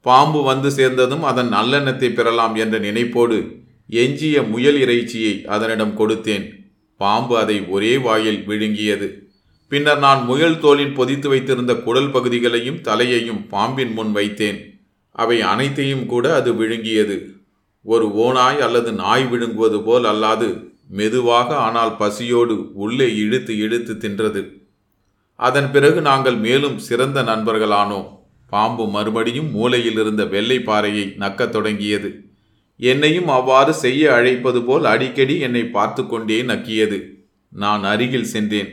பாம்பு 0.00 0.42
வந்து 0.42 0.70
சேர்ந்ததும் 0.70 1.22
அதன் 1.22 1.52
நல்லெண்ணத்தை 1.52 2.14
பெறலாம் 2.14 2.54
என்ற 2.54 2.78
நினைப்போடு 2.78 3.60
எஞ்சிய 3.86 4.42
முயல் 4.42 4.78
இறைச்சியை 4.80 5.44
அதனிடம் 5.46 5.98
கொடுத்தேன். 5.98 6.50
பாம்பு 6.96 7.38
அதை 7.38 7.64
ஒரே 7.68 7.98
வாயில் 7.98 8.44
விழுங்கியது. 8.46 9.30
பின்னர் 9.68 9.98
நான் 9.98 10.24
முயல் 10.24 10.58
தோலில் 10.58 10.94
பொதித்து 10.94 11.28
வைத்திருந்த 11.28 11.74
குடல் 11.74 12.10
பகுதிகளையும் 12.10 12.80
தலையையும் 12.80 13.46
பாம்பின் 13.48 13.92
முன் 13.92 14.16
வைத்தேன். 14.16 14.58
அவை 15.10 15.40
அனைத்தையும் 15.40 16.06
கூட 16.06 16.34
அது 16.34 16.54
விழுங்கியது. 16.54 17.41
ஒரு 17.82 18.06
ஓனாய் 18.06 18.58
அல்லது 18.58 18.92
நாய் 18.92 19.26
விழுங்குவது 19.26 19.82
போல் 19.82 20.04
அல்லாது 20.04 20.70
மெதுவாக 20.88 21.56
ஆனால் 21.56 21.96
பசியோடு 21.96 22.70
உள்ளே 22.74 23.16
இழுத்து 23.16 23.58
இழுத்து 23.58 23.94
தின்றது. 23.94 24.52
அதன் 25.34 25.72
பிறகு 25.72 26.00
நாங்கள் 26.00 26.36
மேலும் 26.36 26.78
சிறந்த 26.78 27.22
நண்பர்களானோம். 27.22 28.08
பாம்பு 28.48 28.88
மறுபடியும் 28.88 29.50
மூலையில் 29.50 29.98
இருந்த 29.98 30.24
வெள்ளை 30.24 30.60
பாறையை 30.60 31.14
நக்கத் 31.18 31.48
தொடங்கியது. 31.48 32.24
என்னையும் 32.76 33.28
அவ்வாறு 33.28 33.74
செய்ய 33.74 34.14
அழைப்பது 34.14 34.62
போல் 34.62 34.84
அடிக்கடி 34.84 35.38
என்னை 35.38 35.64
பார்த்து 35.64 36.06
கொண்டே 36.06 36.42
நக்கியது. 36.42 37.08
நான் 37.48 37.84
அருகில் 37.84 38.24
சென்றேன். 38.24 38.70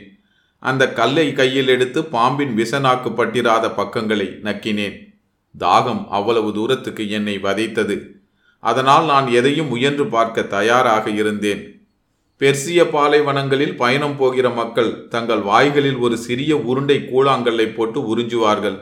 அந்த 0.58 0.92
கல்லை 0.92 1.32
கையில் 1.32 1.68
எடுத்து 1.68 2.04
பாம்பின் 2.04 2.56
விசநாக்கு 2.56 3.10
பட்டிராத 3.16 3.74
பக்கங்களை 3.74 4.26
நக்கினேன். 4.26 4.96
தாகம் 5.58 6.06
அவ்வளவு 6.08 6.52
தூரத்துக்கு 6.52 7.10
என்னை 7.10 7.38
வதைத்தது. 7.38 8.19
அதனால் 8.60 9.04
நான் 9.04 9.26
எதையும் 9.26 9.68
முயன்று 9.68 10.06
பார்க்க 10.06 10.42
தயாராக 10.42 11.10
இருந்தேன். 11.10 11.86
பெர்சிய 12.38 12.84
பாலைவனங்களில் 12.84 13.76
பயணம் 13.76 14.16
போகிற 14.16 14.50
மக்கள் 14.50 15.08
தங்கள் 15.08 15.40
வாய்களில் 15.40 15.96
ஒரு 15.96 16.16
சிறிய 16.16 16.56
உருண்டை 16.56 17.08
கூழாங்கல்லை 17.12 17.74
போட்டு 17.74 18.16
உறிஞ்சுவார்கள். 18.16 18.78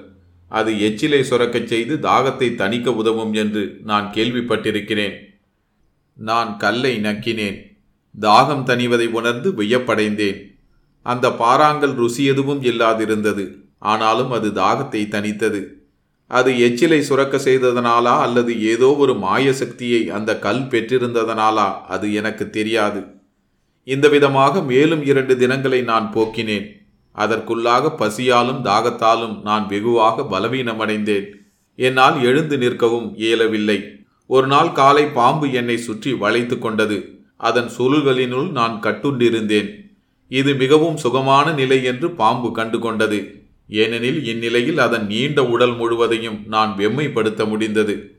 அது 0.49 0.73
எச்சிலை 0.73 1.21
சுரக்கச் 1.21 1.67
செய்து 1.67 1.97
தாகத்தை 1.97 2.55
தணிக்க 2.55 2.95
உதவும் 2.95 3.33
என்று 3.33 3.77
நான் 3.85 4.13
கேள்விப்பட்டிருக்கிறேன். 4.15 5.17
நான் 6.15 6.57
கல்லை 6.57 6.99
நக்கினேன். 6.99 7.59
தாகம் 8.21 8.65
தணிவதை 8.65 9.09
உணர்ந்து 9.11 9.53
வியப்படைந்தேன். 9.53 10.39
அந்த 11.03 11.29
பாறாங்கல் 11.29 11.95
ருசி 11.95 12.25
எதுவும் 12.25 12.63
இல்லாதிருந்தது. 12.63 13.55
ஆனாலும் 13.79 14.31
அது 14.31 14.49
தாகத்தை 14.49 15.03
தணித்தது. 15.07 15.65
அது 16.31 16.53
எச்சிலை 16.53 16.99
சுரக்க 16.99 17.37
செய்ததனாலா 17.37 18.19
அல்லது 18.19 18.63
ஏதோ 18.63 18.95
ஒரு 18.95 19.15
மாய 19.15 19.53
சக்தியை 19.53 20.11
அந்த 20.11 20.39
கல் 20.39 20.61
பெற்றிருந்ததனாலா? 20.61 21.81
அது 21.81 22.13
எனக்கு 22.13 22.51
தெரியாது. 22.51 23.05
இந்த 23.85 24.09
விதமாக 24.09 24.63
மேலும் 24.63 25.05
இரண்டு 25.05 25.37
தினங்களை 25.37 25.83
நான் 25.83 26.13
போக்கினேன். 26.15 26.67
அதற்குள்ளாக 27.17 27.93
பசியாலும் 27.99 28.65
தாகத்தாலும் 28.65 29.43
நான் 29.43 29.67
வெகுவாக 29.67 30.23
பலவீனமடைந்தேன். 30.23 31.27
என்னால் 31.75 32.23
எழுந்து 32.23 32.57
நிற்கவும் 32.57 33.13
இயலவில்லை. 33.17 33.85
ஒரு 34.27 34.47
நாள் 34.47 34.73
காலை 34.73 35.07
பாம்பு 35.07 35.53
என்னை 35.53 35.77
சுற்றி 35.77 36.13
வளைத்து 36.13 36.59
கொண்டது. 36.59 37.21
அதன் 37.37 37.71
சுருள்களினுள் 37.79 38.51
நான் 38.51 38.81
கட்டுண்டிருந்தேன். 38.83 39.69
இது 40.29 40.55
மிகவும் 40.55 40.97
சுகமான 40.97 41.53
நிலை 41.53 41.85
என்று 41.85 42.11
பாம்பு 42.11 42.53
கண்டு 42.53 42.79
கொண்டது 42.79 43.38
ஏனெனில் 43.69 44.25
இந்நிலையில் 44.25 44.79
அதன் 44.79 45.07
நீண்ட 45.07 45.45
உடல் 45.45 45.77
முழுவதையும் 45.77 46.43
நான் 46.47 46.75
வெம்மைப்படுத்த 46.79 47.49
முடிந்தது. 47.49 48.17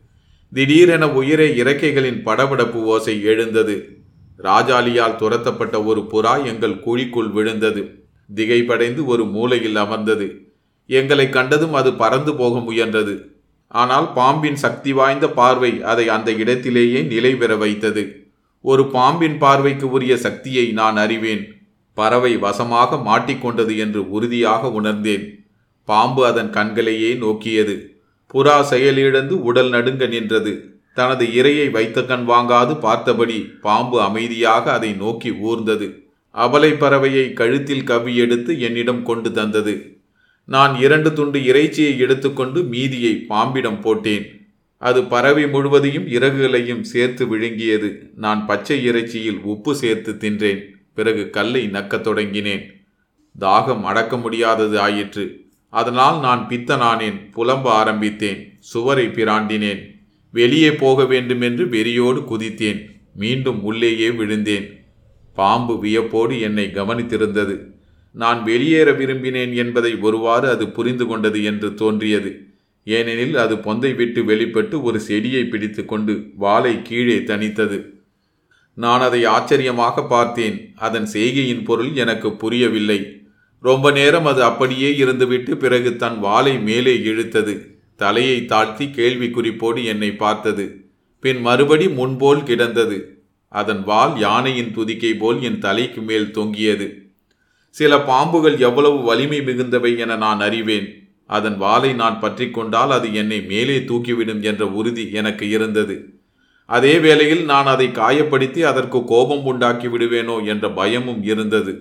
திடீரென 0.54 1.10
உயிரே 1.10 1.48
இறக்கைகளின் 1.48 2.24
படபடப்பு 2.26 2.74
ஓசை 2.74 3.24
எழுந்தது. 3.24 3.98
ராஜாலியால் 4.44 5.16
துரத்தப்பட்ட 5.16 5.84
ஒரு 5.84 6.08
புறா 6.12 6.46
எங்கள் 6.46 6.82
குழிக்குள் 6.86 7.32
விழுந்தது. 7.32 8.06
திகைப்படைந்து 8.36 9.06
ஒரு 9.06 9.26
மூலையில் 9.26 9.76
அமர்ந்தது. 9.76 10.48
எங்களை 10.86 11.30
கண்டதும் 11.30 11.74
அது 11.74 11.94
பறந்து 11.94 12.36
போக 12.36 12.60
முயன்றது. 12.60 13.24
ஆனால் 13.68 14.14
பாம்பின் 14.14 14.56
சக்தி 14.56 14.94
வாய்ந்த 14.94 15.30
பார்வை 15.30 15.84
அதை 15.84 16.08
அந்த 16.08 16.32
இடத்திலேயே 16.32 17.02
நிலை 17.02 17.36
பெற 17.36 17.56
வைத்தது. 17.56 18.28
ஒரு 18.62 18.86
பாம்பின் 18.86 19.38
பார்வைக்கு 19.38 19.90
உரிய 19.90 20.18
சக்தியை 20.18 20.72
நான் 20.72 20.98
அறிவேன். 20.98 21.58
பறவை 21.94 22.38
வசமாக 22.38 22.96
மாட்டிக்கொண்டது 22.96 23.78
என்று 23.78 24.10
உறுதியாக 24.10 24.72
உணர்ந்தேன். 24.72 25.39
பாம்பு 25.90 26.26
அதன் 26.26 26.50
கண்களையே 26.50 27.14
நோக்கியது. 27.14 28.02
புறா 28.34 28.62
செயலிழந்து 28.62 29.44
உடல் 29.44 29.70
நடுங்க 29.70 30.06
நின்றது. 30.06 30.80
தனது 30.94 31.26
இரையை 31.26 31.72
வைத்த 31.72 32.04
கண் 32.04 32.26
வாங்காது 32.28 32.80
பார்த்தபடி 32.80 33.40
பாம்பு 33.62 34.02
அமைதியாக 34.02 34.72
அதை 34.72 34.94
நோக்கி 34.94 35.30
ஊர்ந்தது. 35.30 36.04
அபலை 36.34 36.72
பறவையை 36.78 37.34
கழுத்தில் 37.34 37.84
கவி 37.84 38.16
எடுத்து 38.16 38.62
என்னிடம் 38.62 39.04
கொண்டு 39.04 39.32
தந்தது. 39.32 39.98
நான் 40.46 40.80
இரண்டு 40.80 41.14
துண்டு 41.14 41.46
இறைச்சியை 41.46 41.98
எடுத்துக்கொண்டு 42.00 42.64
மீதியை 42.64 43.16
பாம்பிடம் 43.16 43.82
போட்டேன். 43.82 44.48
அது 44.78 45.04
பறவை 45.04 45.48
முழுவதையும் 45.48 46.08
இறகுகளையும் 46.08 46.82
சேர்த்து 46.82 47.28
விழுங்கியது. 47.28 48.10
நான் 48.16 48.46
பச்சை 48.46 48.84
இறைச்சியில் 48.84 49.40
உப்பு 49.44 49.76
சேர்த்து 49.76 50.12
தின்றேன். 50.12 50.62
பிறகு 50.94 51.30
கல்லை 51.30 51.70
நக்கத் 51.72 52.08
தொடங்கினேன். 52.08 52.64
தாகம் 53.40 53.82
அடக்க 53.82 54.18
முடியாதது 54.18 54.80
ஆயிற்று. 54.80 55.48
அதனால் 55.70 56.20
நான் 56.20 56.48
பித்தனானேன் 56.50 57.18
புலம்ப 57.36 57.64
ஆரம்பித்தேன் 57.64 58.58
சுவரை 58.60 59.08
பிராண்டினேன். 59.08 59.82
வெளியே 60.32 60.74
போக 60.74 61.06
வேண்டுமென்று 61.06 61.66
வெறியோடு 61.66 62.24
குதித்தேன் 62.32 62.82
மீண்டும் 63.14 63.64
உள்ளேயே 63.64 64.10
விழுந்தேன். 64.10 64.78
பாம்பு 65.34 65.80
வியப்போடு 65.80 66.40
என்னை 66.40 66.66
கவனித்திருந்தது. 66.66 67.68
நான் 68.12 68.44
வெளியேற 68.44 68.92
விரும்பினேன் 68.92 69.54
என்பதை 69.56 69.96
ஒருவாறு 69.96 70.50
அது 70.50 70.70
புரிந்து 70.70 71.08
கொண்டது 71.08 71.44
என்று 71.44 71.74
தோன்றியது. 71.74 72.48
ஏனெனில் 72.84 73.36
அது 73.36 73.56
பொந்தை 73.56 73.96
விட்டு 73.96 74.26
வெளிப்பட்டு 74.26 74.84
ஒரு 74.84 75.00
செடியை 75.00 75.46
பிடித்து 75.46 75.86
கொண்டு 75.86 76.32
வாளை 76.36 76.82
கீழே 76.82 77.24
தனித்தது 77.24 77.98
நான் 78.74 79.02
அதை 79.02 79.26
ஆச்சரியமாக 79.26 80.04
பார்த்தேன். 80.04 80.72
அதன் 80.76 81.06
செய்கையின் 81.06 81.64
பொருள் 81.64 81.96
எனக்கு 81.96 82.36
புரியவில்லை. 82.36 83.19
ரொம்ப 83.60 83.92
நேரம் 83.92 84.26
அது 84.26 84.44
அப்படியே 84.44 84.90
இருந்துவிட்டு 84.92 85.56
பிறகு 85.56 85.96
தன் 85.96 86.20
வாளை 86.20 86.60
மேலே 86.60 86.98
இழுத்தது. 86.98 87.78
தலையை 87.96 88.46
தாழ்த்தி 88.46 88.90
கேள்வி 88.90 89.30
குறிப்போடு 89.30 89.86
என்னை 89.86 90.12
பார்த்தது. 90.12 90.84
பின் 91.20 91.42
மறுபடி 91.42 91.90
முன்போல் 91.90 92.44
கிடந்தது. 92.44 93.20
அதன் 93.48 93.84
வால் 93.84 94.20
யானையின் 94.20 94.74
துதிக்கை 94.76 95.14
போல் 95.18 95.42
என் 95.42 95.60
தலைக்கு 95.60 96.02
மேல் 96.02 96.32
தொங்கியது. 96.32 97.08
சில 97.70 97.98
பாம்புகள் 97.98 98.58
எவ்வளவு 98.60 99.02
வலிமை 99.02 99.40
மிகுந்தவை 99.40 99.98
என 99.98 100.16
நான் 100.16 100.40
அறிவேன். 100.40 100.88
அதன் 101.26 101.58
வாளை 101.58 101.94
நான் 101.94 102.20
பற்றி 102.20 102.50
கொண்டால் 102.50 102.92
அது 102.92 103.14
என்னை 103.14 103.42
மேலே 103.42 103.78
தூக்கிவிடும் 103.78 104.42
என்ற 104.42 104.68
உறுதி 104.68 105.12
எனக்கு 105.12 105.50
இருந்தது. 105.50 106.10
அதே 106.66 107.00
வேளையில் 107.00 107.44
நான் 107.44 107.66
அதை 107.66 107.88
காயப்படுத்தி 107.88 108.62
அதற்கு 108.62 109.04
கோபம் 109.04 109.44
உண்டாக்கி 109.44 109.88
விடுவேனோ 109.88 110.46
என்ற 110.46 110.70
பயமும் 110.70 111.24
இருந்தது. 111.24 111.74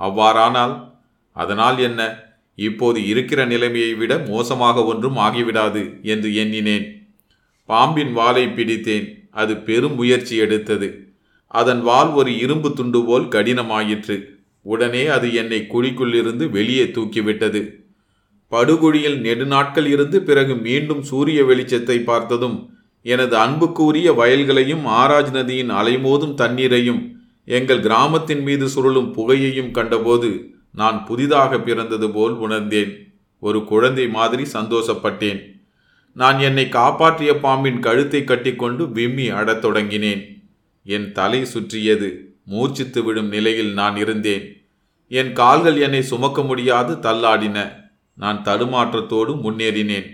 அவ்வாறானால் 0.00 0.94
அதனால் 1.36 1.78
என்ன? 1.78 2.00
இப்போது 2.58 2.98
இருக்கிற 3.06 3.40
நிலைமையை 3.44 3.94
விட 3.94 4.12
மோசமாக 4.28 4.84
ஒன்றும் 4.84 5.18
ஆகிவிடாது 5.18 5.82
என்று 6.02 6.28
எண்ணினேன். 6.34 6.86
பாம்பின் 7.68 8.12
வாலை 8.12 8.44
பிடித்தேன். 8.46 9.08
அது 9.30 9.54
பெரும் 9.56 9.94
முயற்சி 9.94 10.36
எடுத்தது. 10.36 10.88
அதன் 11.54 11.82
வால் 11.82 12.10
ஒரு 12.10 12.30
இரும்பு 12.38 12.68
துண்டு 12.72 13.00
போல் 13.04 13.26
கடினமாயிற்று. 13.26 14.16
உடனே 14.66 15.02
அது 15.06 15.28
என்னை 15.34 15.60
குழிக்குள்ளிருந்து 15.72 16.44
வெளியே 16.50 16.84
தூக்கிவிட்டது. 16.84 17.60
படுகுழியில் 18.52 19.18
நெடுநாட்கள் 19.20 19.86
இருந்து 19.86 20.18
பிறகு 20.22 20.54
மீண்டும் 20.56 21.02
சூரிய 21.02 21.40
வெளிச்சத்தை 21.42 21.96
பார்த்ததும் 22.04 22.56
எனது 23.06 23.34
அன்புக்குரிய 23.36 24.08
வயல்களையும் 24.12 24.84
ஆராஜ் 25.00 25.32
நதியின் 25.32 25.70
அலைமோதும் 25.70 26.34
தண்ணீரையும் 26.34 27.02
எங்கள் 27.48 27.80
கிராமத்தின் 27.80 28.42
மீது 28.42 28.66
சுருளும் 28.66 29.10
புகையையும் 29.12 29.70
கண்டபோது 29.70 30.30
நான் 30.76 31.04
புதிதாக 31.04 31.60
பிறந்தது 31.60 32.10
போல் 32.10 32.32
உணர்ந்தேன். 32.32 33.12
ஒரு 33.38 33.64
குழந்தை 33.64 34.08
மாதிரி 34.08 34.42
சந்தோஷப்பட்டேன். 34.42 35.60
நான் 36.12 36.38
என்னை 36.38 36.68
காப்பாற்றிய 36.68 37.38
பாம்பின் 37.38 37.80
கழுத்தை 37.80 38.24
கட்டிக்கொண்டு 38.24 38.90
விம்மி 38.90 39.28
அடத் 39.28 39.64
தொடங்கினேன். 39.64 40.42
என் 40.84 41.12
தலை 41.12 41.44
சுற்றியது 41.44 42.34
மூச்சித்து 42.50 43.04
விடும் 43.04 43.28
நிலையில் 43.28 43.72
நான் 43.72 43.96
இருந்தேன். 43.96 44.66
என் 45.08 45.32
கால்கள் 45.32 45.80
என்னை 45.80 46.02
சுமக்க 46.02 46.42
முடியாது 46.42 46.94
தள்ளாடின. 46.94 47.72
நான் 48.14 48.42
தடுமாற்றத்தோடு 48.44 49.34
முன்னேறினேன். 49.34 50.06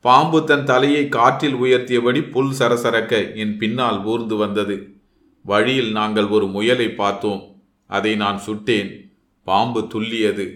பாம்பு 0.00 0.44
தன் 0.44 0.64
தலையை 0.64 1.08
காற்றில் 1.08 1.54
உயர்த்தியபடி 1.54 2.30
புல் 2.30 2.54
சரசரக்க 2.58 3.34
என் 3.34 3.58
பின்னால் 3.58 4.04
ஊர்ந்து 4.04 4.36
வந்தது. 4.36 4.94
வழியில் 5.42 5.92
நாங்கள் 5.92 6.26
ஒரு 6.26 6.46
முயலை 6.46 6.90
பார்த்தோம். 6.90 7.62
அதை 7.86 8.16
நான் 8.16 8.40
சுட்டேன். 8.46 9.07
பாம்பு 9.48 9.80
துல்லியது 9.80 10.46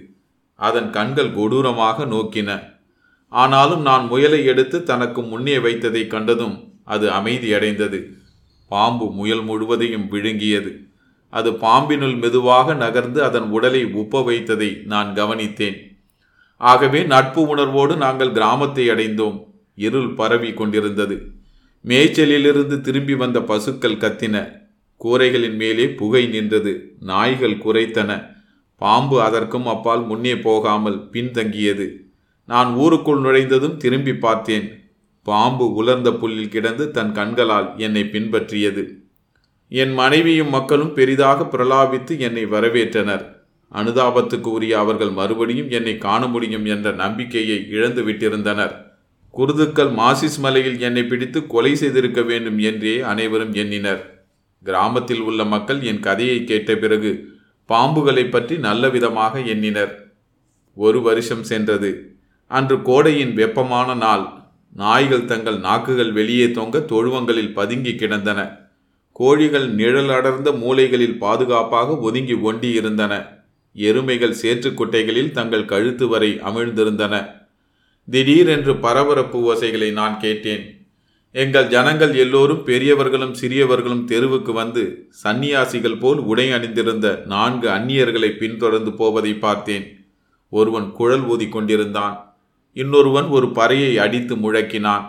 அதன் 0.55 0.91
கண்கள் 0.91 1.35
கொடூரமாக 1.35 2.05
நோக்கின. 2.05 2.51
ஆனாலும் 3.33 3.83
நான் 3.83 4.07
முயலை 4.07 4.45
எடுத்து 4.45 4.83
தனக்கு 4.83 5.23
முன்னே 5.23 5.57
வைத்ததை 5.57 6.07
கண்டதும் 6.07 6.57
அது 6.85 7.07
அமைதியடைந்தது. 7.11 7.99
பாம்பு 8.69 9.07
முயல் 9.13 9.43
முழுவதையும் 9.43 10.09
விழுங்கியது. 10.13 10.73
அது 11.31 11.51
பாம்பினுள் 11.51 12.17
மெதுவாக 12.21 12.75
நகர்ந்து 12.75 13.21
அதன் 13.25 13.49
உடலை 13.51 13.85
உப்ப 13.85 14.23
வைத்ததை 14.29 14.85
நான் 14.85 15.15
கவனித்தேன். 15.15 15.79
ஆகவே 16.57 17.03
நட்பு 17.03 17.43
உணர்வோடு 17.49 17.97
நாங்கள் 17.97 18.33
கிராமத்தை 18.33 18.85
அடைந்தோம். 18.89 19.39
இருள் 19.77 20.11
பரவி 20.15 20.53
கொண்டிருந்தது. 20.53 21.17
மேய்ச்சலிலிருந்து 21.87 22.81
திரும்பி 22.81 23.15
வந்த 23.15 23.41
பசுக்கள் 23.41 24.03
கத்தின. 24.03 24.37
கூரைகளின் 25.05 25.57
மேலே 25.57 25.87
புகை 25.89 26.27
நின்றது. 26.27 26.73
நாய்கள் 27.01 27.59
குறைத்தன 27.59 28.32
பாம்பு 28.83 29.17
அதற்கும் 29.23 29.67
அப்பால் 29.67 30.05
முன்னே 30.07 30.35
போகாமல் 30.39 30.99
பின்தங்கியது. 31.12 31.87
நான் 32.49 32.71
ஊருக்குள் 32.75 33.21
நுழைந்ததும் 33.21 33.77
திரும்பி 33.77 34.15
பார்த்தேன். 34.15 34.67
பாம்பு 35.27 35.67
உலர்ந்த 35.75 36.11
புல்லில் 36.11 36.55
கிடந்து 36.55 36.85
தன் 36.91 37.12
கண்களால் 37.12 37.69
என்னை 37.77 38.03
பின்பற்றியது. 38.12 38.83
என் 39.73 39.93
மனைவியும் 39.93 40.51
மக்களும் 40.51 40.95
பெரிதாக 40.95 41.45
பிரலாபித்து 41.53 42.15
என்னை 42.19 42.45
வரவேற்றனர். 42.47 43.25
அனுதாபத்துக்கு 43.73 44.49
உரிய 44.57 44.75
அவர்கள் 44.79 45.11
மறுபடியும் 45.11 45.71
என்னை 45.71 45.95
காண 45.99 46.23
முடியும் 46.27 46.65
என்ற 46.65 46.89
நம்பிக்கையை 46.93 47.59
இழந்து 47.69 48.03
விட்டிருந்தனர். 48.03 48.75
குருதுக்கள் 49.35 49.93
மாசிஸ் 50.01 50.39
மலையில் 50.39 50.81
என்னை 50.81 51.05
பிடித்து 51.05 51.41
கொலை 51.47 51.73
செய்திருக்க 51.75 52.23
வேண்டும் 52.23 52.59
என்றே 52.71 53.01
அனைவரும் 53.12 53.53
எண்ணினர். 53.53 54.03
கிராமத்தில் 54.62 55.23
உள்ள 55.29 55.45
மக்கள் 55.45 55.81
என் 55.83 56.03
கதையை 56.09 56.45
கேட்ட 56.45 56.75
பிறகு 56.75 57.12
பாம்புகளை 57.73 58.31
பற்றி 58.31 58.59
நல்ல 58.59 58.88
விதமாக 58.88 59.41
எண்ணினர். 59.41 60.12
ஒரு 60.75 61.02
வருஷம் 61.02 61.43
சென்றது. 61.43 62.17
அன்று 62.49 62.83
கோடையின் 62.83 63.35
வெப்பமான 63.35 63.95
நாள். 63.95 64.25
நாய்கள் 64.75 65.25
தங்கள் 65.25 65.59
நாக்குகள் 65.59 66.12
வெளியே 66.12 66.50
தொங்க 66.50 66.79
தொழுவங்களில் 66.79 67.52
பதுங்கி 67.52 67.95
கிடந்தன. 67.95 68.61
கோழிகள் 69.12 69.75
நிழலடர்ந்த 69.75 70.50
மூலைகளில் 70.59 71.19
பாதுகாப்பாக 71.19 71.97
ஒதுங்கி 71.99 72.35
ஒண்டி 72.35 72.71
இருந்தன 72.73 73.41
எருமைகள் 73.76 74.38
சேற்றுக்குட்டைகளில் 74.43 75.31
தங்கள் 75.31 75.64
கழுத்து 75.64 76.09
வரை 76.09 76.31
அமிழ்ந்திருந்தன. 76.45 77.14
திடீரென்று 78.11 78.76
பரபரப்பு 78.76 79.54
ஓசைகளை 79.54 79.93
நான் 79.93 80.21
கேட்டேன். 80.21 80.81
எங்கள் 81.34 81.68
ஜனங்கள் 81.68 82.14
எல்லோரும் 82.14 82.64
பெரியவர்களும் 82.64 83.34
சிறியவர்களும் 83.40 84.04
தெருவுக்கு 84.04 84.52
வந்து 84.52 84.82
சந்நியாசிகள் 85.23 85.99
போல் 85.99 86.18
உடை 86.18 86.50
அணிந்திருந்த 86.50 87.23
நான்கு 87.26 87.68
அந்நியர்களை 87.68 88.30
பின்தொடர்ந்து 88.36 88.92
போவதை 88.92 89.32
பார்த்தேன். 89.34 89.86
ஒருவன் 90.49 90.92
குழல் 90.92 91.23
ஊதி 91.23 91.49
கொண்டிருந்தான். 91.49 92.36
இன்னொருவன் 92.73 93.25
ஒரு 93.25 93.47
பறையை 93.47 93.95
அடித்து 93.97 94.36
முழக்கினான். 94.36 95.06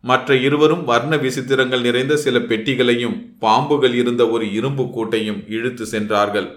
மற்ற 0.00 0.36
இருவரும் 0.36 0.84
வர்ண 0.84 1.16
விசித்திரங்கள் 1.16 1.80
நிறைந்த 1.80 2.16
சில 2.16 2.38
பெட்டிகளையும் 2.38 3.16
பாம்புகள் 3.40 3.94
இருந்த 3.94 4.28
ஒரு 4.28 4.52
இரும்பு 4.52 4.82
கூட்டையும் 4.82 5.44
இழுத்து 5.48 5.86
சென்றார்கள். 5.86 6.48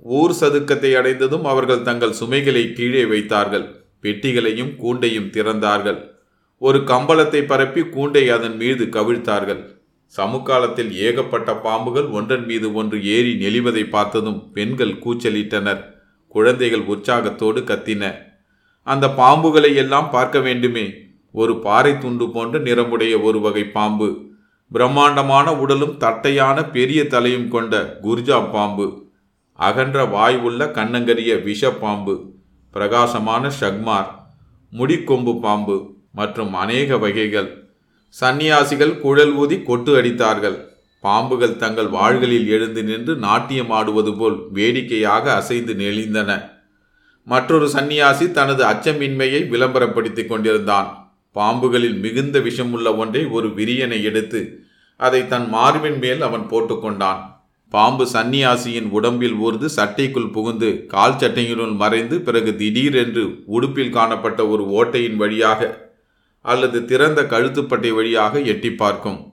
ஊர் 0.00 0.34
சதுக்கத்தை 0.40 0.94
அடைந்ததும் 0.94 1.44
அவர்கள் 1.44 1.82
தங்கள் 1.82 2.12
சுமைகளை 2.12 2.72
கீழே 2.72 3.04
வைத்தார்கள். 3.04 3.66
பெட்டிகளையும் 4.02 4.72
கூண்டையும் 4.84 5.30
திறந்தார்கள். 5.30 6.18
ஒரு 6.62 6.78
கம்பளத்தை 6.78 7.42
பரப்பி 7.42 7.80
கூண்டை 7.80 8.28
அதன் 8.28 8.56
மீது 8.56 8.84
கவிழ்த்தார்கள். 8.84 9.60
சமுக்காலத்தில் 10.16 10.92
ஏகப்பட்ட 10.92 11.52
பாம்புகள் 11.52 12.10
ஒன்றன் 12.10 12.44
மீது 12.44 12.74
ஒன்று 12.74 13.04
ஏறி 13.04 13.32
நெளிவதை 13.34 13.88
பார்த்ததும் 13.88 14.52
பெண்கள் 14.52 14.92
கூச்சலிட்டனர். 14.92 15.84
குழந்தைகள் 16.28 16.80
உற்சாகத்தோடு 16.80 17.60
கத்தின. 17.60 18.14
அந்த 18.82 19.06
பாம்புகளை 19.06 19.74
எல்லாம் 19.74 20.10
பார்க்க 20.10 20.40
வேண்டுமே. 20.40 20.92
ஒரு 21.32 21.58
பாறை 21.58 21.98
துண்டு 21.98 22.30
போன்ற 22.30 22.58
நிறமுடைய 22.58 23.22
ஒரு 23.22 23.40
வகை 23.40 23.64
பாம்பு. 23.64 24.26
பிரம்மாண்டமான 24.72 25.56
உடலும் 25.56 25.96
தட்டையான 25.96 26.70
பெரிய 26.70 27.06
தலையும் 27.06 27.48
கொண்ட 27.48 27.98
குர்ஜா 28.02 28.50
பாம்பு. 28.50 29.06
அகன்ற 29.52 30.04
வாய் 30.04 30.38
உள்ள 30.38 30.66
கண்ணங்கரிய 30.66 31.40
விஷப்பாம்பு 31.48 32.30
பிரகாசமான 32.70 33.50
ஷக்மார். 33.60 34.06
முடிக்கொம்பு 34.72 35.40
பாம்பு. 35.40 35.98
மற்றும் 36.14 36.52
அநேக 36.54 36.98
வகைகள். 36.98 37.50
சந்நியாசிகள் 38.14 39.00
குழல் 39.00 39.32
ஊதி 39.32 39.62
கொட்டு 39.62 39.92
அடித்தார்கள். 40.00 40.58
பாம்புகள் 41.04 41.56
தங்கள் 41.56 41.90
வாள்களில் 41.96 42.48
எழுந்து 42.48 42.82
நின்று 42.82 43.12
நாட்டியம் 43.16 43.70
ஆடுவது 43.70 44.12
போல் 44.16 44.38
வேடிக்கையாக 44.52 45.24
அசைந்து 45.32 45.74
நெளிந்தன. 45.74 46.30
மற்றொரு 47.26 47.68
சந்நியாசி 47.68 48.26
தனது 48.32 48.62
அச்சமின்மையை 48.64 49.40
விளம்பரப்படுத்திக் 49.48 50.30
கொண்டிருந்தான். 50.30 50.88
பாம்புகளில் 51.36 51.98
மிகுந்த 52.00 52.38
விஷமுள்ள 52.38 52.96
ஒன்றை 52.96 53.22
ஒரு 53.26 53.48
விரியனை 53.48 53.98
எடுத்து 54.02 54.40
அதை 55.00 55.20
தன் 55.28 55.46
மார்பின் 55.48 55.98
மேல் 55.98 56.22
அவன் 56.22 56.46
போட்டுக்கொண்டான் 56.48 57.20
பாம்பு 57.72 58.04
சந்நியாசியின் 58.12 58.88
உடம்பில் 58.90 59.36
ஊர்ந்து 59.38 59.68
சட்டைக்குள் 59.76 60.32
புகுந்து 60.32 60.70
கால் 60.86 61.18
சட்டையினுள் 61.18 61.74
மறைந்து 61.74 62.16
பிறகு 62.20 62.52
திடீரென்று 62.56 63.24
உடுப்பில் 63.46 63.92
காணப்பட்ட 63.92 64.48
ஒரு 64.48 64.64
ஓட்டையின் 64.78 65.16
வழியாக 65.16 65.89
அல்லது 66.40 66.84
திறந்த 66.84 67.22
கழுத்துப்பட்டை 67.22 67.94
வழியாக 67.94 68.40
எட்டி 68.40 68.72
பார்க்கும். 68.72 69.32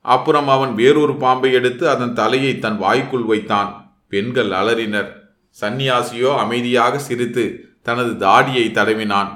அப்புறம் 0.00 0.48
அவன் 0.48 0.74
வேறொரு 0.74 1.16
பாம்பை 1.16 1.52
எடுத்து 1.52 1.88
அதன் 1.88 2.12
தலையை 2.12 2.58
தன் 2.58 2.78
வாய்க்குள் 2.78 3.22
வைத்தான். 3.22 3.98
பெண்கள் 4.08 4.48
அலறினர். 4.48 5.12
சந்நியாசியோ 5.60 6.36
அமைதியாக 6.36 6.98
சிரித்து 6.98 7.74
தனது 7.82 8.16
தாடியை 8.16 8.70
தடவினான். 8.70 9.28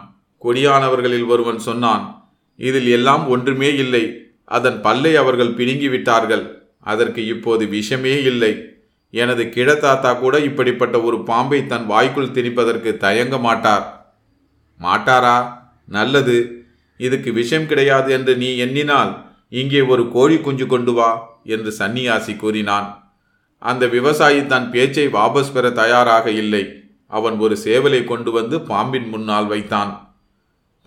கொடியானவர்களில் 0.43 1.27
ஒருவன் 1.27 1.59
சொன்னான் 1.59 2.33
இதில் 2.57 2.87
எல்லாம் 2.87 3.29
ஒன்றுமே 3.29 3.75
இல்லை. 3.75 4.17
அதன் 4.45 4.81
பல்லை 4.81 5.17
அவர்கள் 5.17 5.55
பிடுங்கிவிட்டார்கள். 5.55 6.53
அதற்கு 6.81 7.27
இப்போது 7.27 7.67
விஷமே 7.67 8.23
இல்லை. 8.23 8.65
எனது 9.11 9.45
கிழத்தாத்தா 9.45 10.19
கூட 10.19 10.39
இப்படிப்பட்ட 10.39 11.01
ஒரு 11.01 11.23
பாம்பை 11.23 11.67
தன் 11.67 11.87
வாய்க்குள் 11.87 12.27
திணிப்பதற்கு 12.27 12.97
தயங்க 12.97 13.39
மாட்டார். 13.39 14.15
மாட்டாரா? 14.81 15.53
நல்லது. 15.87 16.60
இதுக்கு 17.07 17.31
விஷம் 17.33 17.69
கிடையாது 17.71 18.09
என்று 18.17 18.33
நீ 18.37 18.49
எண்ணினால் 18.65 19.13
இங்கே 19.49 19.81
ஒரு 19.93 20.03
கோழி 20.15 20.37
குஞ்சு 20.41 20.67
கொண்டு 20.67 20.93
வா 20.93 21.11
என்று 21.55 21.71
சன்னியாசி 21.79 22.35
கூறினான். 22.37 22.89
அந்த 23.63 23.85
விவசாயி 23.87 24.43
தன் 24.47 24.69
பேச்சை 24.71 25.07
வாபஸ் 25.17 25.53
பெற 25.53 25.67
தயாராக 25.71 26.27
இல்லை. 26.43 26.65
அவன் 27.11 27.37
ஒரு 27.39 27.57
சேவலை 27.65 28.01
கொண்டு 28.05 28.31
வந்து 28.33 28.57
பாம்பின் 28.61 29.09
முன்னால் 29.09 29.47
வைத்தான். 29.47 29.93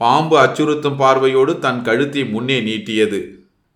பாம்பு 0.02 0.36
அச்சுறுத்தும் 0.44 1.00
பார்வையோடு 1.02 1.54
தன் 1.66 1.82
கழுத்தை 1.82 2.24
முன்னே 2.26 2.58
நீட்டியது. 2.62 3.20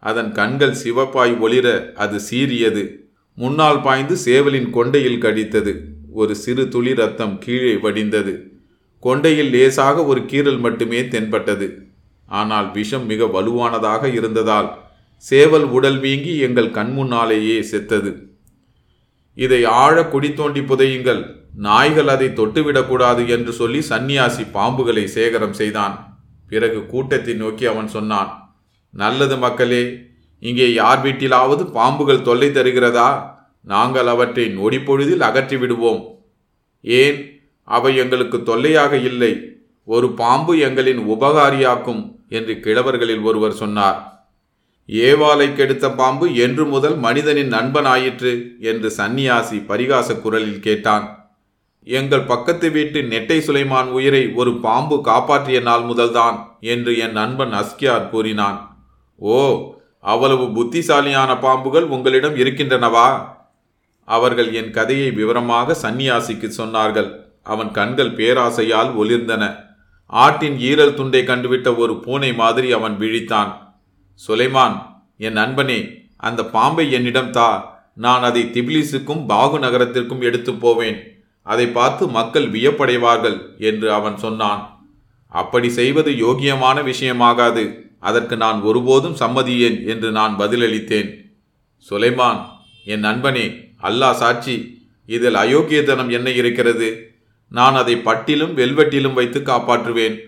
அதன் 0.03 0.31
கண்கள் 0.31 0.75
சிவப்பாய் 0.83 1.35
ஒளிர 1.45 1.67
அது 2.03 2.17
சீறியது. 2.29 2.83
முன்னால் 3.37 3.81
பாய்ந்து 3.81 4.15
சேவலின் 4.25 4.69
கொண்டையில் 4.77 5.23
கடித்தது. 5.25 5.73
ஒரு 6.11 6.35
சிறு 6.35 6.63
துளி 6.73 6.93
ரத்தம் 6.93 7.35
கீழே 7.37 7.73
வடிந்தது. 7.85 8.33
கொண்டையில் 9.03 9.51
லேசாக 9.55 10.05
ஒரு 10.05 10.21
கீறல் 10.31 10.59
மட்டுமே 10.59 11.01
தென்பட்டது. 11.07 11.67
ஆனால் 12.27 12.71
விஷம் 12.71 13.05
மிக 13.05 13.25
வலுவானதாக 13.25 14.13
இருந்ததால் 14.13 14.85
சேவல் 15.17 15.63
உடல் 15.63 15.99
வீங்கி 15.99 16.37
எங்கள் 16.37 16.71
கண்முன்னாலேயே 16.71 17.59
செத்தது. 17.59 18.29
இதை 19.33 19.65
ஆழ 19.65 20.05
குடி 20.05 20.33
தோண்டி 20.33 20.59
புதையுங்கள். 20.59 21.35
நாய்கள் 21.53 22.07
அதை 22.07 22.27
தொட்டுவிடக்கூடாது 22.27 23.27
என்று 23.27 23.51
சொல்லி 23.51 23.81
சந்நியாசி 23.81 24.43
பாம்புகளை 24.43 25.03
சேகரம் 25.03 25.53
செய்தான். 25.53 26.19
பிறகு 26.49 26.85
கூட்டத்தை 26.85 27.33
நோக்கி 27.33 27.65
அவன் 27.65 27.87
சொன்னான் 27.87 28.53
நல்லது 28.89 29.37
மக்களே 29.37 29.99
இங்கே 30.39 30.73
யார் 30.73 31.03
வீட்டிலாவது 31.03 31.63
பாம்புகள் 31.63 32.21
தொல்லை 32.21 32.49
தருகிறதா? 32.49 33.35
நாங்கள் 33.61 34.07
அவற்றை 34.07 34.45
நொடிப்பொழுதில் 34.47 35.19
அகற்றி 35.19 35.57
விடுவோம். 35.57 36.19
ஏன்? 36.81 37.39
அவை 37.63 37.95
எங்களுக்கு 37.97 38.43
தொல்லையாக 38.43 38.97
இல்லை. 38.97 39.55
ஒரு 39.83 40.11
பாம்பு 40.11 40.57
எங்களின் 40.57 40.97
உபகாரியாக்கும் 40.97 42.16
என்று 42.29 42.53
கிழவர்களில் 42.53 43.23
ஒருவர் 43.23 43.53
சொன்னார். 43.53 44.29
ஏவாலை 44.89 45.55
கெடுத்த 45.55 45.91
பாம்பு 45.91 46.35
என்று 46.35 46.65
முதல் 46.65 46.95
மனிதனின் 46.95 47.53
நண்பனாயிற்று 47.53 48.59
என்று 48.59 48.91
சந்நியாசி 48.91 49.57
பரிகாச 49.57 50.21
குரலில் 50.21 50.59
கேட்டான். 50.59 51.35
எங்கள் 51.83 52.21
பக்கத்து 52.21 52.71
வீட்டு 52.71 53.01
நெட்டை 53.01 53.37
சுலைமான் 53.39 53.89
உயிரை 53.89 54.31
ஒரு 54.33 54.59
பாம்பு 54.59 55.01
காப்பாற்றிய 55.01 55.59
நாள் 55.59 55.81
முதல்தான் 55.81 56.37
என்று 56.59 56.97
என் 56.97 57.11
நண்பன் 57.11 57.53
அஸ்கியார் 57.53 58.09
கூறினான். 58.09 58.77
ஓ 59.15 59.37
அவ்வளவு 59.99 60.51
புத்திசாலியான 60.51 61.33
பாம்புகள் 61.33 61.85
உங்களிடம் 61.85 62.35
இருக்கின்றனவா? 62.35 63.21
அவர்கள் 64.03 64.53
என் 64.53 64.71
கதையை 64.71 65.11
விவரமாக 65.11 65.75
சந்நியாசிக்கு 65.81 66.49
சொன்னார்கள். 66.57 67.09
அவன் 67.43 67.71
கண்கள் 67.71 68.11
பேராசையால் 68.11 68.91
ஒளிர்ந்தன. 68.95 69.66
ஆட்டின் 70.09 70.57
ஈரல் 70.57 70.93
துண்டை 70.93 71.21
கண்டுவிட்ட 71.21 71.77
ஒரு 71.77 71.99
பூனை 71.99 72.33
மாதிரி 72.33 72.71
அவன் 72.71 72.99
விழித்தான். 72.99 73.51
சுலைமான் 74.27 74.81
என் 75.17 75.33
நண்பனே 75.33 76.05
அந்த 76.17 76.45
பாம்பை 76.45 76.91
என்னிடம் 76.91 77.31
தா. 77.31 77.75
நான் 77.93 78.23
அதை 78.23 78.43
திபிலிசுக்கும் 78.43 79.25
பாகு 79.25 79.59
நகரத்திற்கும் 79.59 80.21
எடுத்து 80.21 80.53
போவேன். 80.53 81.15
அதை 81.41 81.67
பார்த்து 81.67 82.07
மக்கள் 82.07 82.51
வியப்படைவார்கள் 82.51 83.57
என்று 83.57 83.91
அவன் 83.91 84.17
சொன்னான். 84.17 84.91
அப்படி 85.27 85.69
செய்வது 85.69 86.11
யோகியமான 86.11 86.81
விஷயமாகாது. 86.81 87.85
அதற்கு 87.99 88.37
நான் 88.37 88.61
ஒருபோதும் 88.61 89.15
சம்மதியேன் 89.15 89.85
என்று 89.85 90.11
நான் 90.11 90.37
பதிலளித்தேன். 90.37 91.09
சுலைமான் 91.89 92.41
என் 92.85 92.99
நண்பனே 92.99 93.73
அல்லாஹ் 93.83 94.13
சாட்சி 94.13 94.85
இதில் 95.05 95.35
அயோக்கியத்தனம் 95.35 96.09
என்ன 96.09 96.29
இருக்கிறது? 96.29 97.06
நான் 97.49 97.75
அதை 97.75 97.95
பட்டிலும் 97.95 98.53
வெல்வெட்டிலும் 98.57 99.13
வைத்து 99.13 99.39
காப்பாற்றுவேன். 99.39 100.19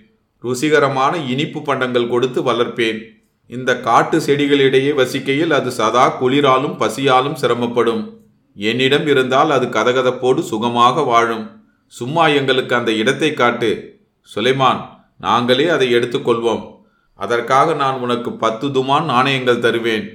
ருசிகரமான 0.44 1.28
இனிப்பு 1.28 1.62
பண்டங்கள் 1.62 2.08
கொடுத்து 2.08 2.42
வளர்ப்பேன். 2.42 3.00
இந்த 3.48 3.80
காட்டு 3.80 4.20
செடிகளிடையே 4.20 4.94
வசிக்கையில் 4.94 5.52
அது 5.52 5.72
சதா 5.72 6.22
குளிராலும் 6.22 6.78
பசியாலும் 6.78 7.36
சிரமப்படும். 7.42 8.18
என்னிடம் 8.56 9.08
இருந்தால் 9.08 9.52
அது 9.52 9.68
கதகதப்போடு 9.68 10.40
சுகமாக 10.40 11.02
வாழும். 11.02 11.62
சும்மா 11.88 12.28
எங்களுக்கு 12.28 12.76
அந்த 12.76 12.92
இடத்தை 12.92 13.34
காட்டு. 13.34 14.00
சுலைமான் 14.36 14.82
நாங்களே 15.18 15.68
அதை 15.68 15.96
எடுத்துக்கொள்வோம் 15.96 16.78
அதற்காக 17.14 17.74
நான் 17.74 18.00
உனக்கு 18.00 18.34
பத்து 18.34 18.68
துமான் 18.68 19.04
நாணயங்கள் 19.04 19.60
தருவேன். 19.60 20.06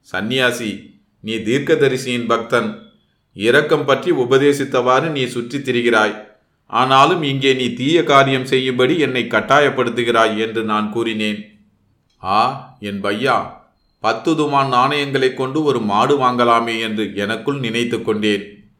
சந்நியாசி 0.00 1.00
நீ 1.20 1.34
தீர்க்கதரிசியின் 1.34 2.26
பக்தன். 2.26 2.78
இரக்கம் 3.32 3.84
பற்றி 3.84 4.10
உபதேசித்தவாறு 4.10 5.08
நீ 5.10 5.24
சுற்றித் 5.24 5.68
திரிகிறாய். 5.68 6.28
ஆனாலும் 6.70 7.22
இங்கே 7.22 7.54
நீ 7.54 7.72
தீய 7.72 8.04
காரியம் 8.04 8.44
செய்யும்படி 8.44 8.98
என்னை 8.98 9.22
கட்டாயப்படுத்துகிறாய் 9.22 10.38
என்று 10.38 10.62
நான் 10.62 10.92
கூறினேன். 10.92 11.58
ஆ 12.24 12.76
என் 12.80 13.02
பையா 13.02 13.46
பத்து 14.00 14.32
துமான் 14.32 14.68
நாணயங்களைக் 14.68 15.34
கொண்டு 15.34 15.62
ஒரு 15.62 15.80
மாடு 15.80 16.18
வாங்கலாமே 16.18 16.80
என்று 16.80 17.12
எனக்குள் 17.14 17.58
நினைத்து 17.58 18.02
கொண்டேன். 18.02 18.70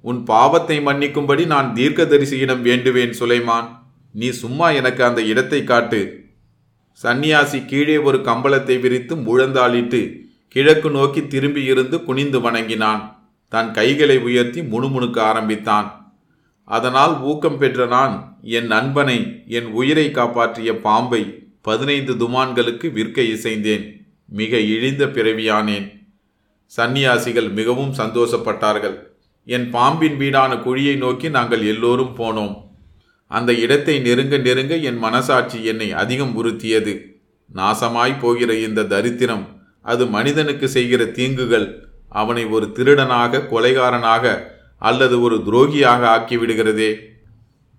உன் 0.00 0.24
பாவத்தை 0.24 0.80
மன்னிக்கும்படி 0.80 1.46
நான் 1.46 1.74
தீர்க்கதரிசியிடம் 1.74 2.62
வேண்டுவேன் 2.62 3.14
சுலைமான். 3.18 3.68
நீ 4.10 4.30
சும்மா 4.30 4.70
எனக்கு 4.70 5.04
அந்த 5.04 5.22
இடத்தை 5.22 5.64
காட்டு. 5.64 6.30
சந்நியாசி 6.92 7.64
கீழே 7.64 7.96
ஒரு 7.96 8.18
கம்பளத்தை 8.18 8.80
விரித்து 8.80 9.16
முழந்தாளிட்டு 9.16 10.16
கிழக்கு 10.48 10.90
நோக்கி 10.90 11.26
திரும்பி 11.26 11.64
இருந்து 11.64 12.04
குனிந்து 12.04 12.40
வணங்கினான். 12.40 13.26
தன் 13.48 13.70
கைகளை 13.70 14.18
உயர்த்தி 14.18 14.60
முணுமுணுக்க 14.60 15.18
ஆரம்பித்தான். 15.18 16.01
அதனால் 16.76 17.14
ஊக்கம் 17.30 17.58
பெற்ற 17.60 17.86
நான் 17.86 18.14
என் 18.56 18.68
நண்பனை 18.74 19.18
என் 19.56 19.68
உயிரை 19.78 20.04
காப்பாற்றிய 20.10 20.70
பாம்பை 20.86 21.22
பதினைந்து 21.66 22.12
துமான்களுக்கு 22.22 22.86
விற்க 22.96 23.18
இசைந்தேன். 23.34 23.84
மிக 24.40 24.58
இழிந்த 24.74 25.04
பிறவியானேன். 25.16 25.86
சந்நியாசிகள் 26.72 27.48
மிகவும் 27.58 27.94
சந்தோஷப்பட்டார்கள். 27.98 28.96
என் 29.48 29.66
பாம்பின் 29.70 30.16
வீடான 30.20 30.52
குழியை 30.66 30.94
நோக்கி 30.96 31.28
நாங்கள் 31.36 31.64
எல்லோரும் 31.72 32.14
போனோம். 32.20 32.54
அந்த 33.30 33.50
இடத்தை 33.64 33.96
நெருங்க 34.06 34.36
நெருங்க 34.46 34.74
என் 34.88 35.00
மனசாட்சி 35.04 35.58
என்னை 35.70 35.88
அதிகம் 36.02 36.34
உறுத்தியது. 36.40 36.94
நாசமாய் 37.50 38.20
போகிற 38.20 38.50
இந்த 38.66 38.88
தரித்திரம் 38.92 39.44
அது 39.90 40.04
மனிதனுக்கு 40.16 40.66
செய்கிற 40.68 41.02
தீங்குகள் 41.18 41.66
அவனை 42.20 42.44
ஒரு 42.54 42.66
திருடனாக 42.76 43.42
கொலைகாரனாக 43.52 44.24
அல்லது 44.82 45.20
ஒரு 45.20 45.36
துரோகியாக 45.36 46.02
ஆக்கிவிடுகிறதே? 46.16 46.98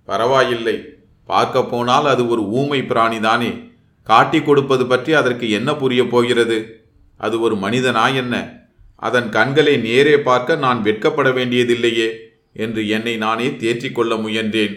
பரவாயில்லை. 0.06 0.86
பார்க்க 1.26 1.64
போனால் 1.64 2.06
அது 2.06 2.28
ஒரு 2.28 2.42
ஊமை 2.42 2.80
பிராணிதானே 2.82 3.72
காட்டி 4.04 4.42
கொடுப்பது 4.42 4.86
பற்றி 4.86 5.14
அதற்கு 5.14 5.50
என்ன 5.50 5.76
புரிய 5.76 6.08
போகிறது? 6.08 6.86
அது 7.18 7.40
ஒரு 7.40 7.56
மனிதனா 7.56 8.16
என்ன? 8.16 8.54
அதன் 8.96 9.30
கண்களை 9.30 9.78
நேரே 9.78 10.20
பார்க்க 10.20 10.56
நான் 10.56 10.84
வெட்கப்பட 10.84 11.30
வேண்டியதில்லையே 11.30 12.10
என்று 12.54 12.88
என்னை 12.88 13.18
நானே 13.18 13.48
தேற்றிக்கொள்ள 13.48 14.16
முயன்றேன். 14.22 14.76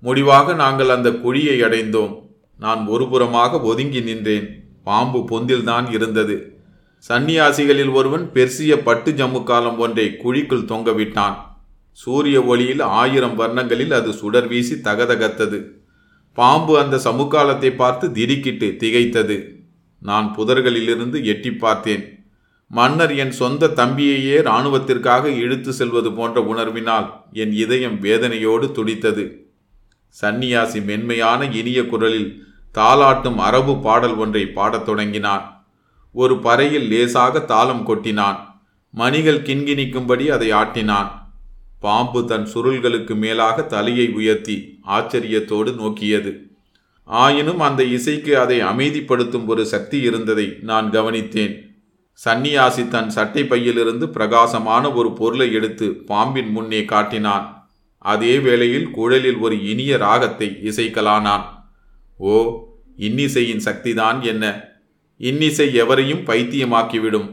முடிவாக 0.00 0.54
நாங்கள் 0.54 0.88
அந்த 0.88 1.10
குழியை 1.10 1.56
அடைந்தோம். 1.62 2.22
நான் 2.58 2.88
ஒருபுறமாக 2.88 3.62
ஒதுங்கி 3.62 4.00
நின்றேன். 4.00 4.64
பாம்பு 4.84 5.18
பொந்தில்தான் 5.18 5.92
இருந்தது. 5.92 6.53
சந்நியாசிகளில் 7.08 7.92
ஒருவன் 7.92 8.30
பெர்சிய 8.34 8.76
பட்டு 8.76 9.12
ஜம்மு 9.12 9.44
காலம் 9.44 9.78
ஒன்றை 9.78 10.16
குழிக்குள் 10.24 10.68
தொங்கவிட்டான் 10.70 11.34
சூரிய 11.92 12.42
ஒளியில் 12.42 12.80
ஆயிரம் 12.80 13.38
வர்ணங்களில் 13.38 13.92
அது 13.92 14.12
சுடர் 14.12 14.46
வீசி 14.46 14.74
தகதகத்தது. 14.74 15.70
பாம்பு 16.32 16.78
அந்த 16.78 16.96
சமுக்காலத்தை 16.96 17.74
பார்த்து 17.74 18.12
திடுக்கிட்டு 18.12 18.76
திகைத்தது. 18.78 19.56
நான் 20.00 20.34
புதர்களிலிருந்து 20.38 21.24
எட்டி 21.24 21.52
பார்த்தேன். 21.52 22.24
மன்னர் 22.68 23.14
என் 23.14 23.30
சொந்த 23.30 23.66
தம்பியையே 23.66 24.36
இராணுவத்திற்காக 24.42 25.24
இழுத்து 25.24 25.72
செல்வது 25.72 26.12
போன்ற 26.12 26.40
உணர்வினால் 26.40 27.10
என் 27.32 27.52
இதயம் 27.52 28.02
வேதனையோடு 28.02 28.72
துடித்தது. 28.72 29.46
சந்நியாசி 30.08 30.80
மென்மையான 30.80 31.44
இனிய 31.44 31.86
குரலில் 31.86 32.46
தாலாட்டும் 32.74 33.36
அரபு 33.36 33.78
பாடல் 33.78 34.14
ஒன்றை 34.14 34.46
பாடத் 34.46 34.84
தொடங்கினான். 34.84 35.53
ஒரு 36.14 36.38
பறையில் 36.38 36.88
லேசாக 36.88 37.40
தாளம் 37.40 37.86
கொட்டினான். 37.88 38.38
மணிகள் 38.90 39.42
கிண்கிணிக்கும்படி 39.42 40.26
அதை 40.26 40.52
ஆட்டினான். 40.52 41.10
பாம்பு 41.80 42.24
தன் 42.24 42.46
சுருள்களுக்கு 42.54 43.14
மேலாக 43.14 43.62
தலையை 43.62 44.08
உயர்த்தி 44.10 44.56
ஆச்சரியத்தோடு 44.88 45.74
நோக்கியது. 45.74 46.32
ஆயினும் 47.04 47.60
அந்த 47.60 47.82
இசைக்கு 47.82 48.38
அதை 48.38 48.62
அமைதிப்படுத்தும் 48.62 49.46
ஒரு 49.46 49.66
சக்தி 49.66 50.00
இருந்ததை 50.00 50.56
நான் 50.60 50.90
கவனித்தேன். 50.90 51.54
சந்நியாசி 52.12 52.88
தன் 52.88 53.10
சட்டை 53.10 53.44
பையிலிருந்து 53.44 54.08
பிரகாசமான 54.08 54.92
ஒரு 54.92 55.12
பொருளை 55.12 55.52
எடுத்து 55.52 55.86
பாம்பின் 55.90 56.50
முன்னே 56.50 56.84
காட்டினான். 56.84 57.68
அதே 57.98 58.38
வேளையில் 58.38 58.90
குழலில் 58.90 59.36
ஒரு 59.36 59.56
இனிய 59.70 59.96
ராகத்தை 59.96 60.48
இசைக்கலானான். 60.62 61.44
ஓ 62.18 62.34
இன்னிசையின் 62.96 63.62
சக்திதான் 63.64 64.20
என்ன? 64.22 64.72
இன்னிசை 65.28 65.66
எவரையும் 65.82 66.22
பைத்தியமாக்கிவிடும். 66.28 67.28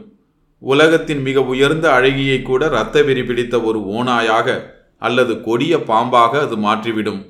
உலகத்தின் 0.62 1.22
மிக 1.22 1.38
உயர்ந்த 1.52 1.86
அழகியை 1.90 2.42
கூட 2.42 2.62
இரத்த 2.66 3.02
வெறி 3.02 3.22
பிடித்த 3.24 3.54
ஒரு 3.60 3.80
ஓனாயாக 3.96 4.48
அல்லது 4.98 5.32
கொடிய 5.40 5.76
பாம்பாக 5.90 6.32
அது 6.44 6.56
மாற்றிவிடும். 6.56 7.20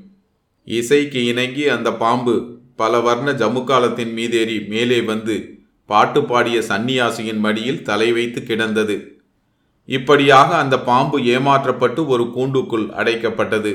இசைக்கு 0.68 1.20
இணங்கி 1.24 1.64
அந்த 1.68 1.92
பாம்பு 1.92 2.34
பல 2.76 3.00
வர்ண 3.00 3.30
ஜமுக்காலத்தின் 3.32 4.12
மீதேறி 4.18 4.56
மேலே 4.68 4.98
வந்து 5.00 5.36
பாட்டு 5.90 6.20
பாடிய 6.24 6.58
சந்நியாசியின் 6.68 7.40
மடியில் 7.46 7.82
தலை 7.82 8.08
வைத்து 8.12 8.42
கிடந்தது. 8.42 8.96
இப்படியாக 9.88 10.50
அந்த 10.56 10.76
பாம்பு 10.80 11.18
ஏமாற்றப்பட்டு 11.34 12.00
ஒரு 12.06 12.26
கூண்டுக்குள் 12.36 12.86
அடைக்கப்பட்டது. 13.00 13.72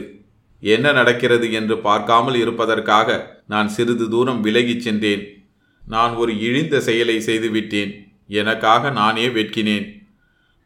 என்ன 0.63 0.91
நடக்கிறது 0.91 1.47
என்று 1.51 1.77
பார்க்காமல் 1.77 2.35
இருப்பதற்காக 2.35 3.17
நான் 3.47 3.67
சிறிது 3.67 4.05
தூரம் 4.09 4.41
விலகிச் 4.45 4.85
சென்றேன். 4.85 5.25
நான் 5.87 6.13
ஒரு 6.15 6.39
இழிந்த 6.39 6.79
செயலை 6.79 7.19
செய்துவிட்டேன். 7.19 7.91
எனக்காக 8.27 8.89
நானே 8.89 9.27
வெட்கினேன். 9.27 9.85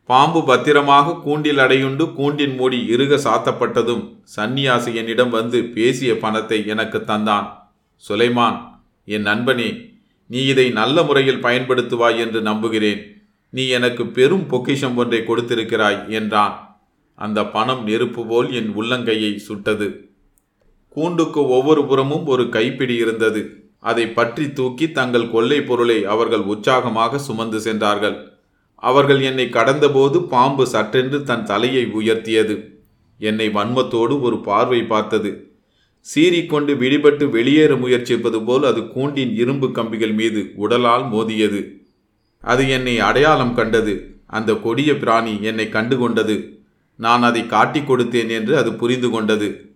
பாம்பு 0.10 0.44
பத்திரமாக 0.44 1.16
கூண்டில் 1.16 1.58
அடையுண்டு 1.58 2.06
கூண்டின் 2.14 2.56
மூடி 2.56 2.80
இறுக 2.88 3.16
சாத்தப்பட்டதும் 3.18 4.04
சந்நியாசி 4.24 4.96
என்னிடம் 4.96 5.30
வந்து 5.30 5.64
பேசிய 5.76 6.18
பணத்தை 6.18 6.60
எனக்கு 6.68 7.00
தந்தான். 7.00 7.48
சுலைமான் 8.04 8.58
என் 9.06 9.22
நண்பனே 9.22 9.70
நீ 10.30 10.42
இதை 10.46 10.70
நல்ல 10.70 11.04
முறையில் 11.04 11.44
பயன்படுத்துவாய் 11.44 12.18
என்று 12.18 12.42
நம்புகிறேன். 12.42 13.02
நீ 13.50 13.68
எனக்கு 13.68 14.04
பெரும் 14.08 14.46
பொக்கிஷம் 14.48 14.98
ஒன்றை 14.98 15.20
கொடுத்திருக்கிறாய் 15.20 16.08
என்றான். 16.10 16.56
அந்த 17.16 17.40
பணம் 17.46 17.84
நெருப்பு 17.84 18.22
போல் 18.26 18.52
என் 18.52 18.70
உள்ளங்கையை 18.76 19.36
சுட்டது. 19.36 19.88
கூண்டுக்கு 20.90 21.48
ஒவ்வொரு 21.48 21.86
புறமும் 21.86 22.26
ஒரு 22.26 22.50
கைப்பிடி 22.50 22.96
இருந்தது. 22.96 23.42
அதை 23.84 24.08
பற்றி 24.08 24.54
தூக்கி 24.54 24.92
தங்கள் 24.92 25.32
கொள்ளை 25.32 25.62
பொருளை 25.62 26.06
அவர்கள் 26.06 26.40
உற்சாகமாக 26.40 27.18
சுமந்து 27.18 27.62
சென்றார்கள். 27.62 28.18
அவர்கள் 28.76 29.22
என்னை 29.22 29.46
கடந்தபோது 29.46 30.28
பாம்பு 30.28 30.66
சற்றென்று 30.66 31.24
தன் 31.24 31.44
தலையை 31.44 31.86
உயர்த்தியது. 31.86 32.56
என்னை 33.18 33.50
வன்மத்தோடு 33.50 34.22
ஒரு 34.22 34.40
பார்வை 34.42 34.84
பார்த்தது. 34.84 35.32
சீறிக்கொண்டு 36.16 36.74
விடிபட்டு 36.76 37.30
வெளியேற 37.30 37.76
முயற்சிப்பது 37.76 38.46
போல் 38.46 38.64
அது 38.66 38.82
கூண்டின் 38.82 39.34
இரும்பு 39.36 39.72
கம்பிகள் 39.72 40.14
மீது 40.14 40.52
உடலால் 40.56 41.06
மோதியது. 41.10 41.82
அது 42.40 42.70
என்னை 42.70 43.00
அடையாளம் 43.00 43.54
கண்டது. 43.54 44.16
அந்த 44.28 44.54
கொடிய 44.54 44.92
பிராணி 44.98 45.42
என்னை 45.42 45.66
கண்டுகொண்டது. 45.66 46.36
நான் 46.96 47.24
அதை 47.24 47.46
காட்டிக் 47.46 47.92
கொடுத்தேன் 47.92 48.30
என்று 48.30 48.58
அது 48.58 48.74
புரிந்து 48.74 49.10
கொண்டது. 49.10 49.71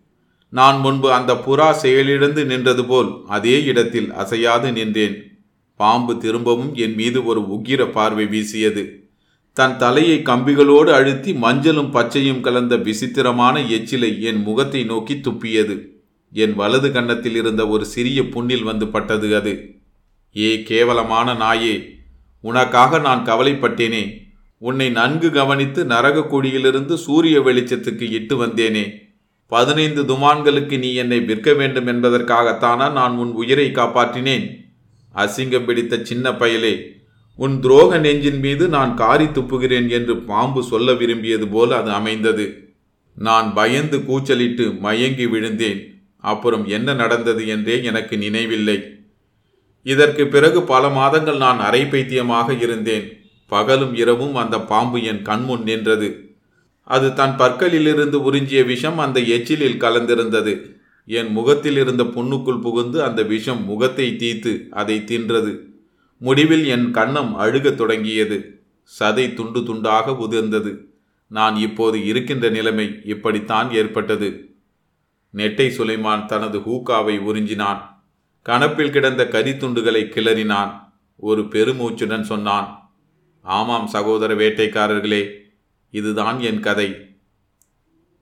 நான் 0.57 0.77
முன்பு 0.79 1.13
அந்த 1.13 1.33
புறா 1.33 1.71
செயலிழந்து 1.71 2.45
நின்றது 2.45 2.85
போல் 2.85 3.09
அதே 3.27 3.63
இடத்தில் 3.63 4.11
அசையாது 4.13 4.71
நின்றேன். 4.71 5.15
பாம்பு 5.75 6.17
திரும்பவும் 6.17 6.75
என் 6.75 6.93
மீது 6.93 7.25
ஒரு 7.25 7.41
உக்கிர 7.41 7.91
பார்வை 7.91 8.25
வீசியது. 8.25 8.83
தன் 9.53 9.77
தலையை 9.77 10.17
கம்பிகளோடு 10.17 10.89
அழுத்தி 10.89 11.33
மஞ்சளும் 11.33 11.91
பச்சையும் 11.91 12.41
கலந்த 12.41 12.75
விசித்திரமான 12.75 13.61
எச்சிலை 13.61 14.21
என் 14.21 14.41
முகத்தை 14.41 14.83
நோக்கி 14.83 15.13
துப்பியது. 15.13 15.75
என் 16.31 16.55
வலது 16.55 16.91
கன்னத்தில் 16.91 17.35
இருந்த 17.35 17.67
ஒரு 17.67 17.85
சிறிய 17.85 18.29
புண்ணில் 18.29 18.63
வந்து 18.63 18.87
பட்டது 18.87 19.35
அது. 19.35 19.53
ஏ 20.37 20.63
கேவலமான 20.63 21.33
நாயே 21.33 21.75
உனக்காக 22.41 22.99
நான் 22.99 23.25
கவலைப்பட்டேனே. 23.25 24.03
உன்னை 24.57 24.89
நன்கு 24.89 25.31
கவனித்து 25.31 25.85
நரக 25.85 26.21
குழியிலிருந்து 26.21 26.97
சூரிய 26.97 27.39
வெளிச்சத்துக்கு 27.39 28.05
இட்டு 28.11 28.45
வந்தேனே. 28.45 28.85
பதினைந்து 29.47 30.03
துமான்களுக்கு 30.03 30.77
நீ 30.77 30.93
என்னை 30.93 31.19
விற்க 31.19 31.53
வேண்டும் 31.53 31.87
என்பதற்காகத்தானா 31.87 32.91
நான் 32.91 33.17
உன் 33.17 33.31
உயிரை 33.31 33.71
காப்பாற்றினேன்? 33.71 34.67
அசிங்கம் 35.15 35.65
பிடித்த 35.65 35.99
சின்ன 36.03 36.31
பயலே 36.31 36.81
உன் 37.35 37.59
துரோக 37.59 37.99
நெஞ்சின் 37.99 38.39
மீது 38.39 38.67
நான் 38.67 38.95
காரி 38.95 39.25
துப்புகிறேன் 39.25 39.89
என்று 39.89 40.17
பாம்பு 40.17 40.63
சொல்ல 40.63 40.93
விரும்பியது 40.93 41.47
போல் 41.47 41.71
அது 41.71 41.91
அமைந்தது. 41.91 42.73
நான் 43.13 43.53
பயந்து 43.53 44.05
கூச்சலிட்டு 44.05 44.73
மயங்கி 44.73 45.25
விழுந்தேன். 45.25 46.03
அப்புறம் 46.17 46.65
என்ன 46.67 46.93
நடந்தது 46.93 47.47
என்றே 47.47 47.83
எனக்கு 47.83 48.17
நினைவில்லை. 48.17 48.83
இதற்கு 49.83 50.27
பிறகு 50.27 50.63
பல 50.63 50.89
மாதங்கள் 50.89 51.37
நான் 51.37 51.59
அரை 51.59 51.85
பைத்தியமாக 51.85 52.53
இருந்தேன். 52.53 53.21
பகலும் 53.47 53.95
இரவும் 53.95 54.35
அந்த 54.35 54.59
பாம்பு 54.59 55.03
என் 55.03 55.21
கண்முன் 55.21 55.63
நின்றது. 55.63 56.24
அது 56.85 57.13
தன் 57.13 57.35
பற்களிலிருந்து 57.37 58.17
உறிஞ்சிய 58.17 58.65
விஷம் 58.65 58.97
அந்த 58.97 59.19
எச்சிலில் 59.19 59.81
கலந்திருந்தது. 59.81 60.53
என் 61.05 61.31
முகத்தில் 61.31 61.77
இருந்த 61.77 62.03
புண்ணுக்குள் 62.03 62.61
புகுந்து 62.61 63.03
அந்த 63.03 63.23
விஷம் 63.23 63.65
முகத்தை 63.65 64.15
தீத்து 64.19 64.69
அதை 64.69 65.03
தின்றது. 65.05 65.59
முடிவில் 66.17 66.65
என் 66.65 66.93
கன்னம் 66.93 67.35
அழுகத் 67.35 67.75
தொடங்கியது. 67.75 68.61
சதை 68.99 69.33
துண்டு 69.33 69.59
துண்டாக 69.59 70.17
உதிர்ந்தது. 70.19 70.77
நான் 71.27 71.55
இப்போது 71.55 72.05
இருக்கின்ற 72.05 72.49
நிலைமை 72.49 72.99
இப்படித்தான் 73.05 73.71
ஏற்பட்டது. 73.71 74.55
நெட்டை 75.33 75.67
சுலைமான் 75.69 76.25
தனது 76.25 76.59
ஹூக்காவை 76.59 77.19
உறிஞ்சினான். 77.19 77.81
கணப்பில் 78.45 78.89
கிடந்த 78.89 79.27
கரித்துண்டுகளை 79.31 80.03
கிளறினான். 80.09 80.71
ஒரு 81.17 81.41
பெருமூச்சுடன் 81.41 82.21
சொன்னான் 82.21 82.93
ஆமாம் 83.41 83.87
சகோதர 83.87 84.35
வேட்டைக்காரர்களே 84.35 85.43
இதுதான் 85.95 86.39
என் 86.39 86.59
கதை. 86.59 86.87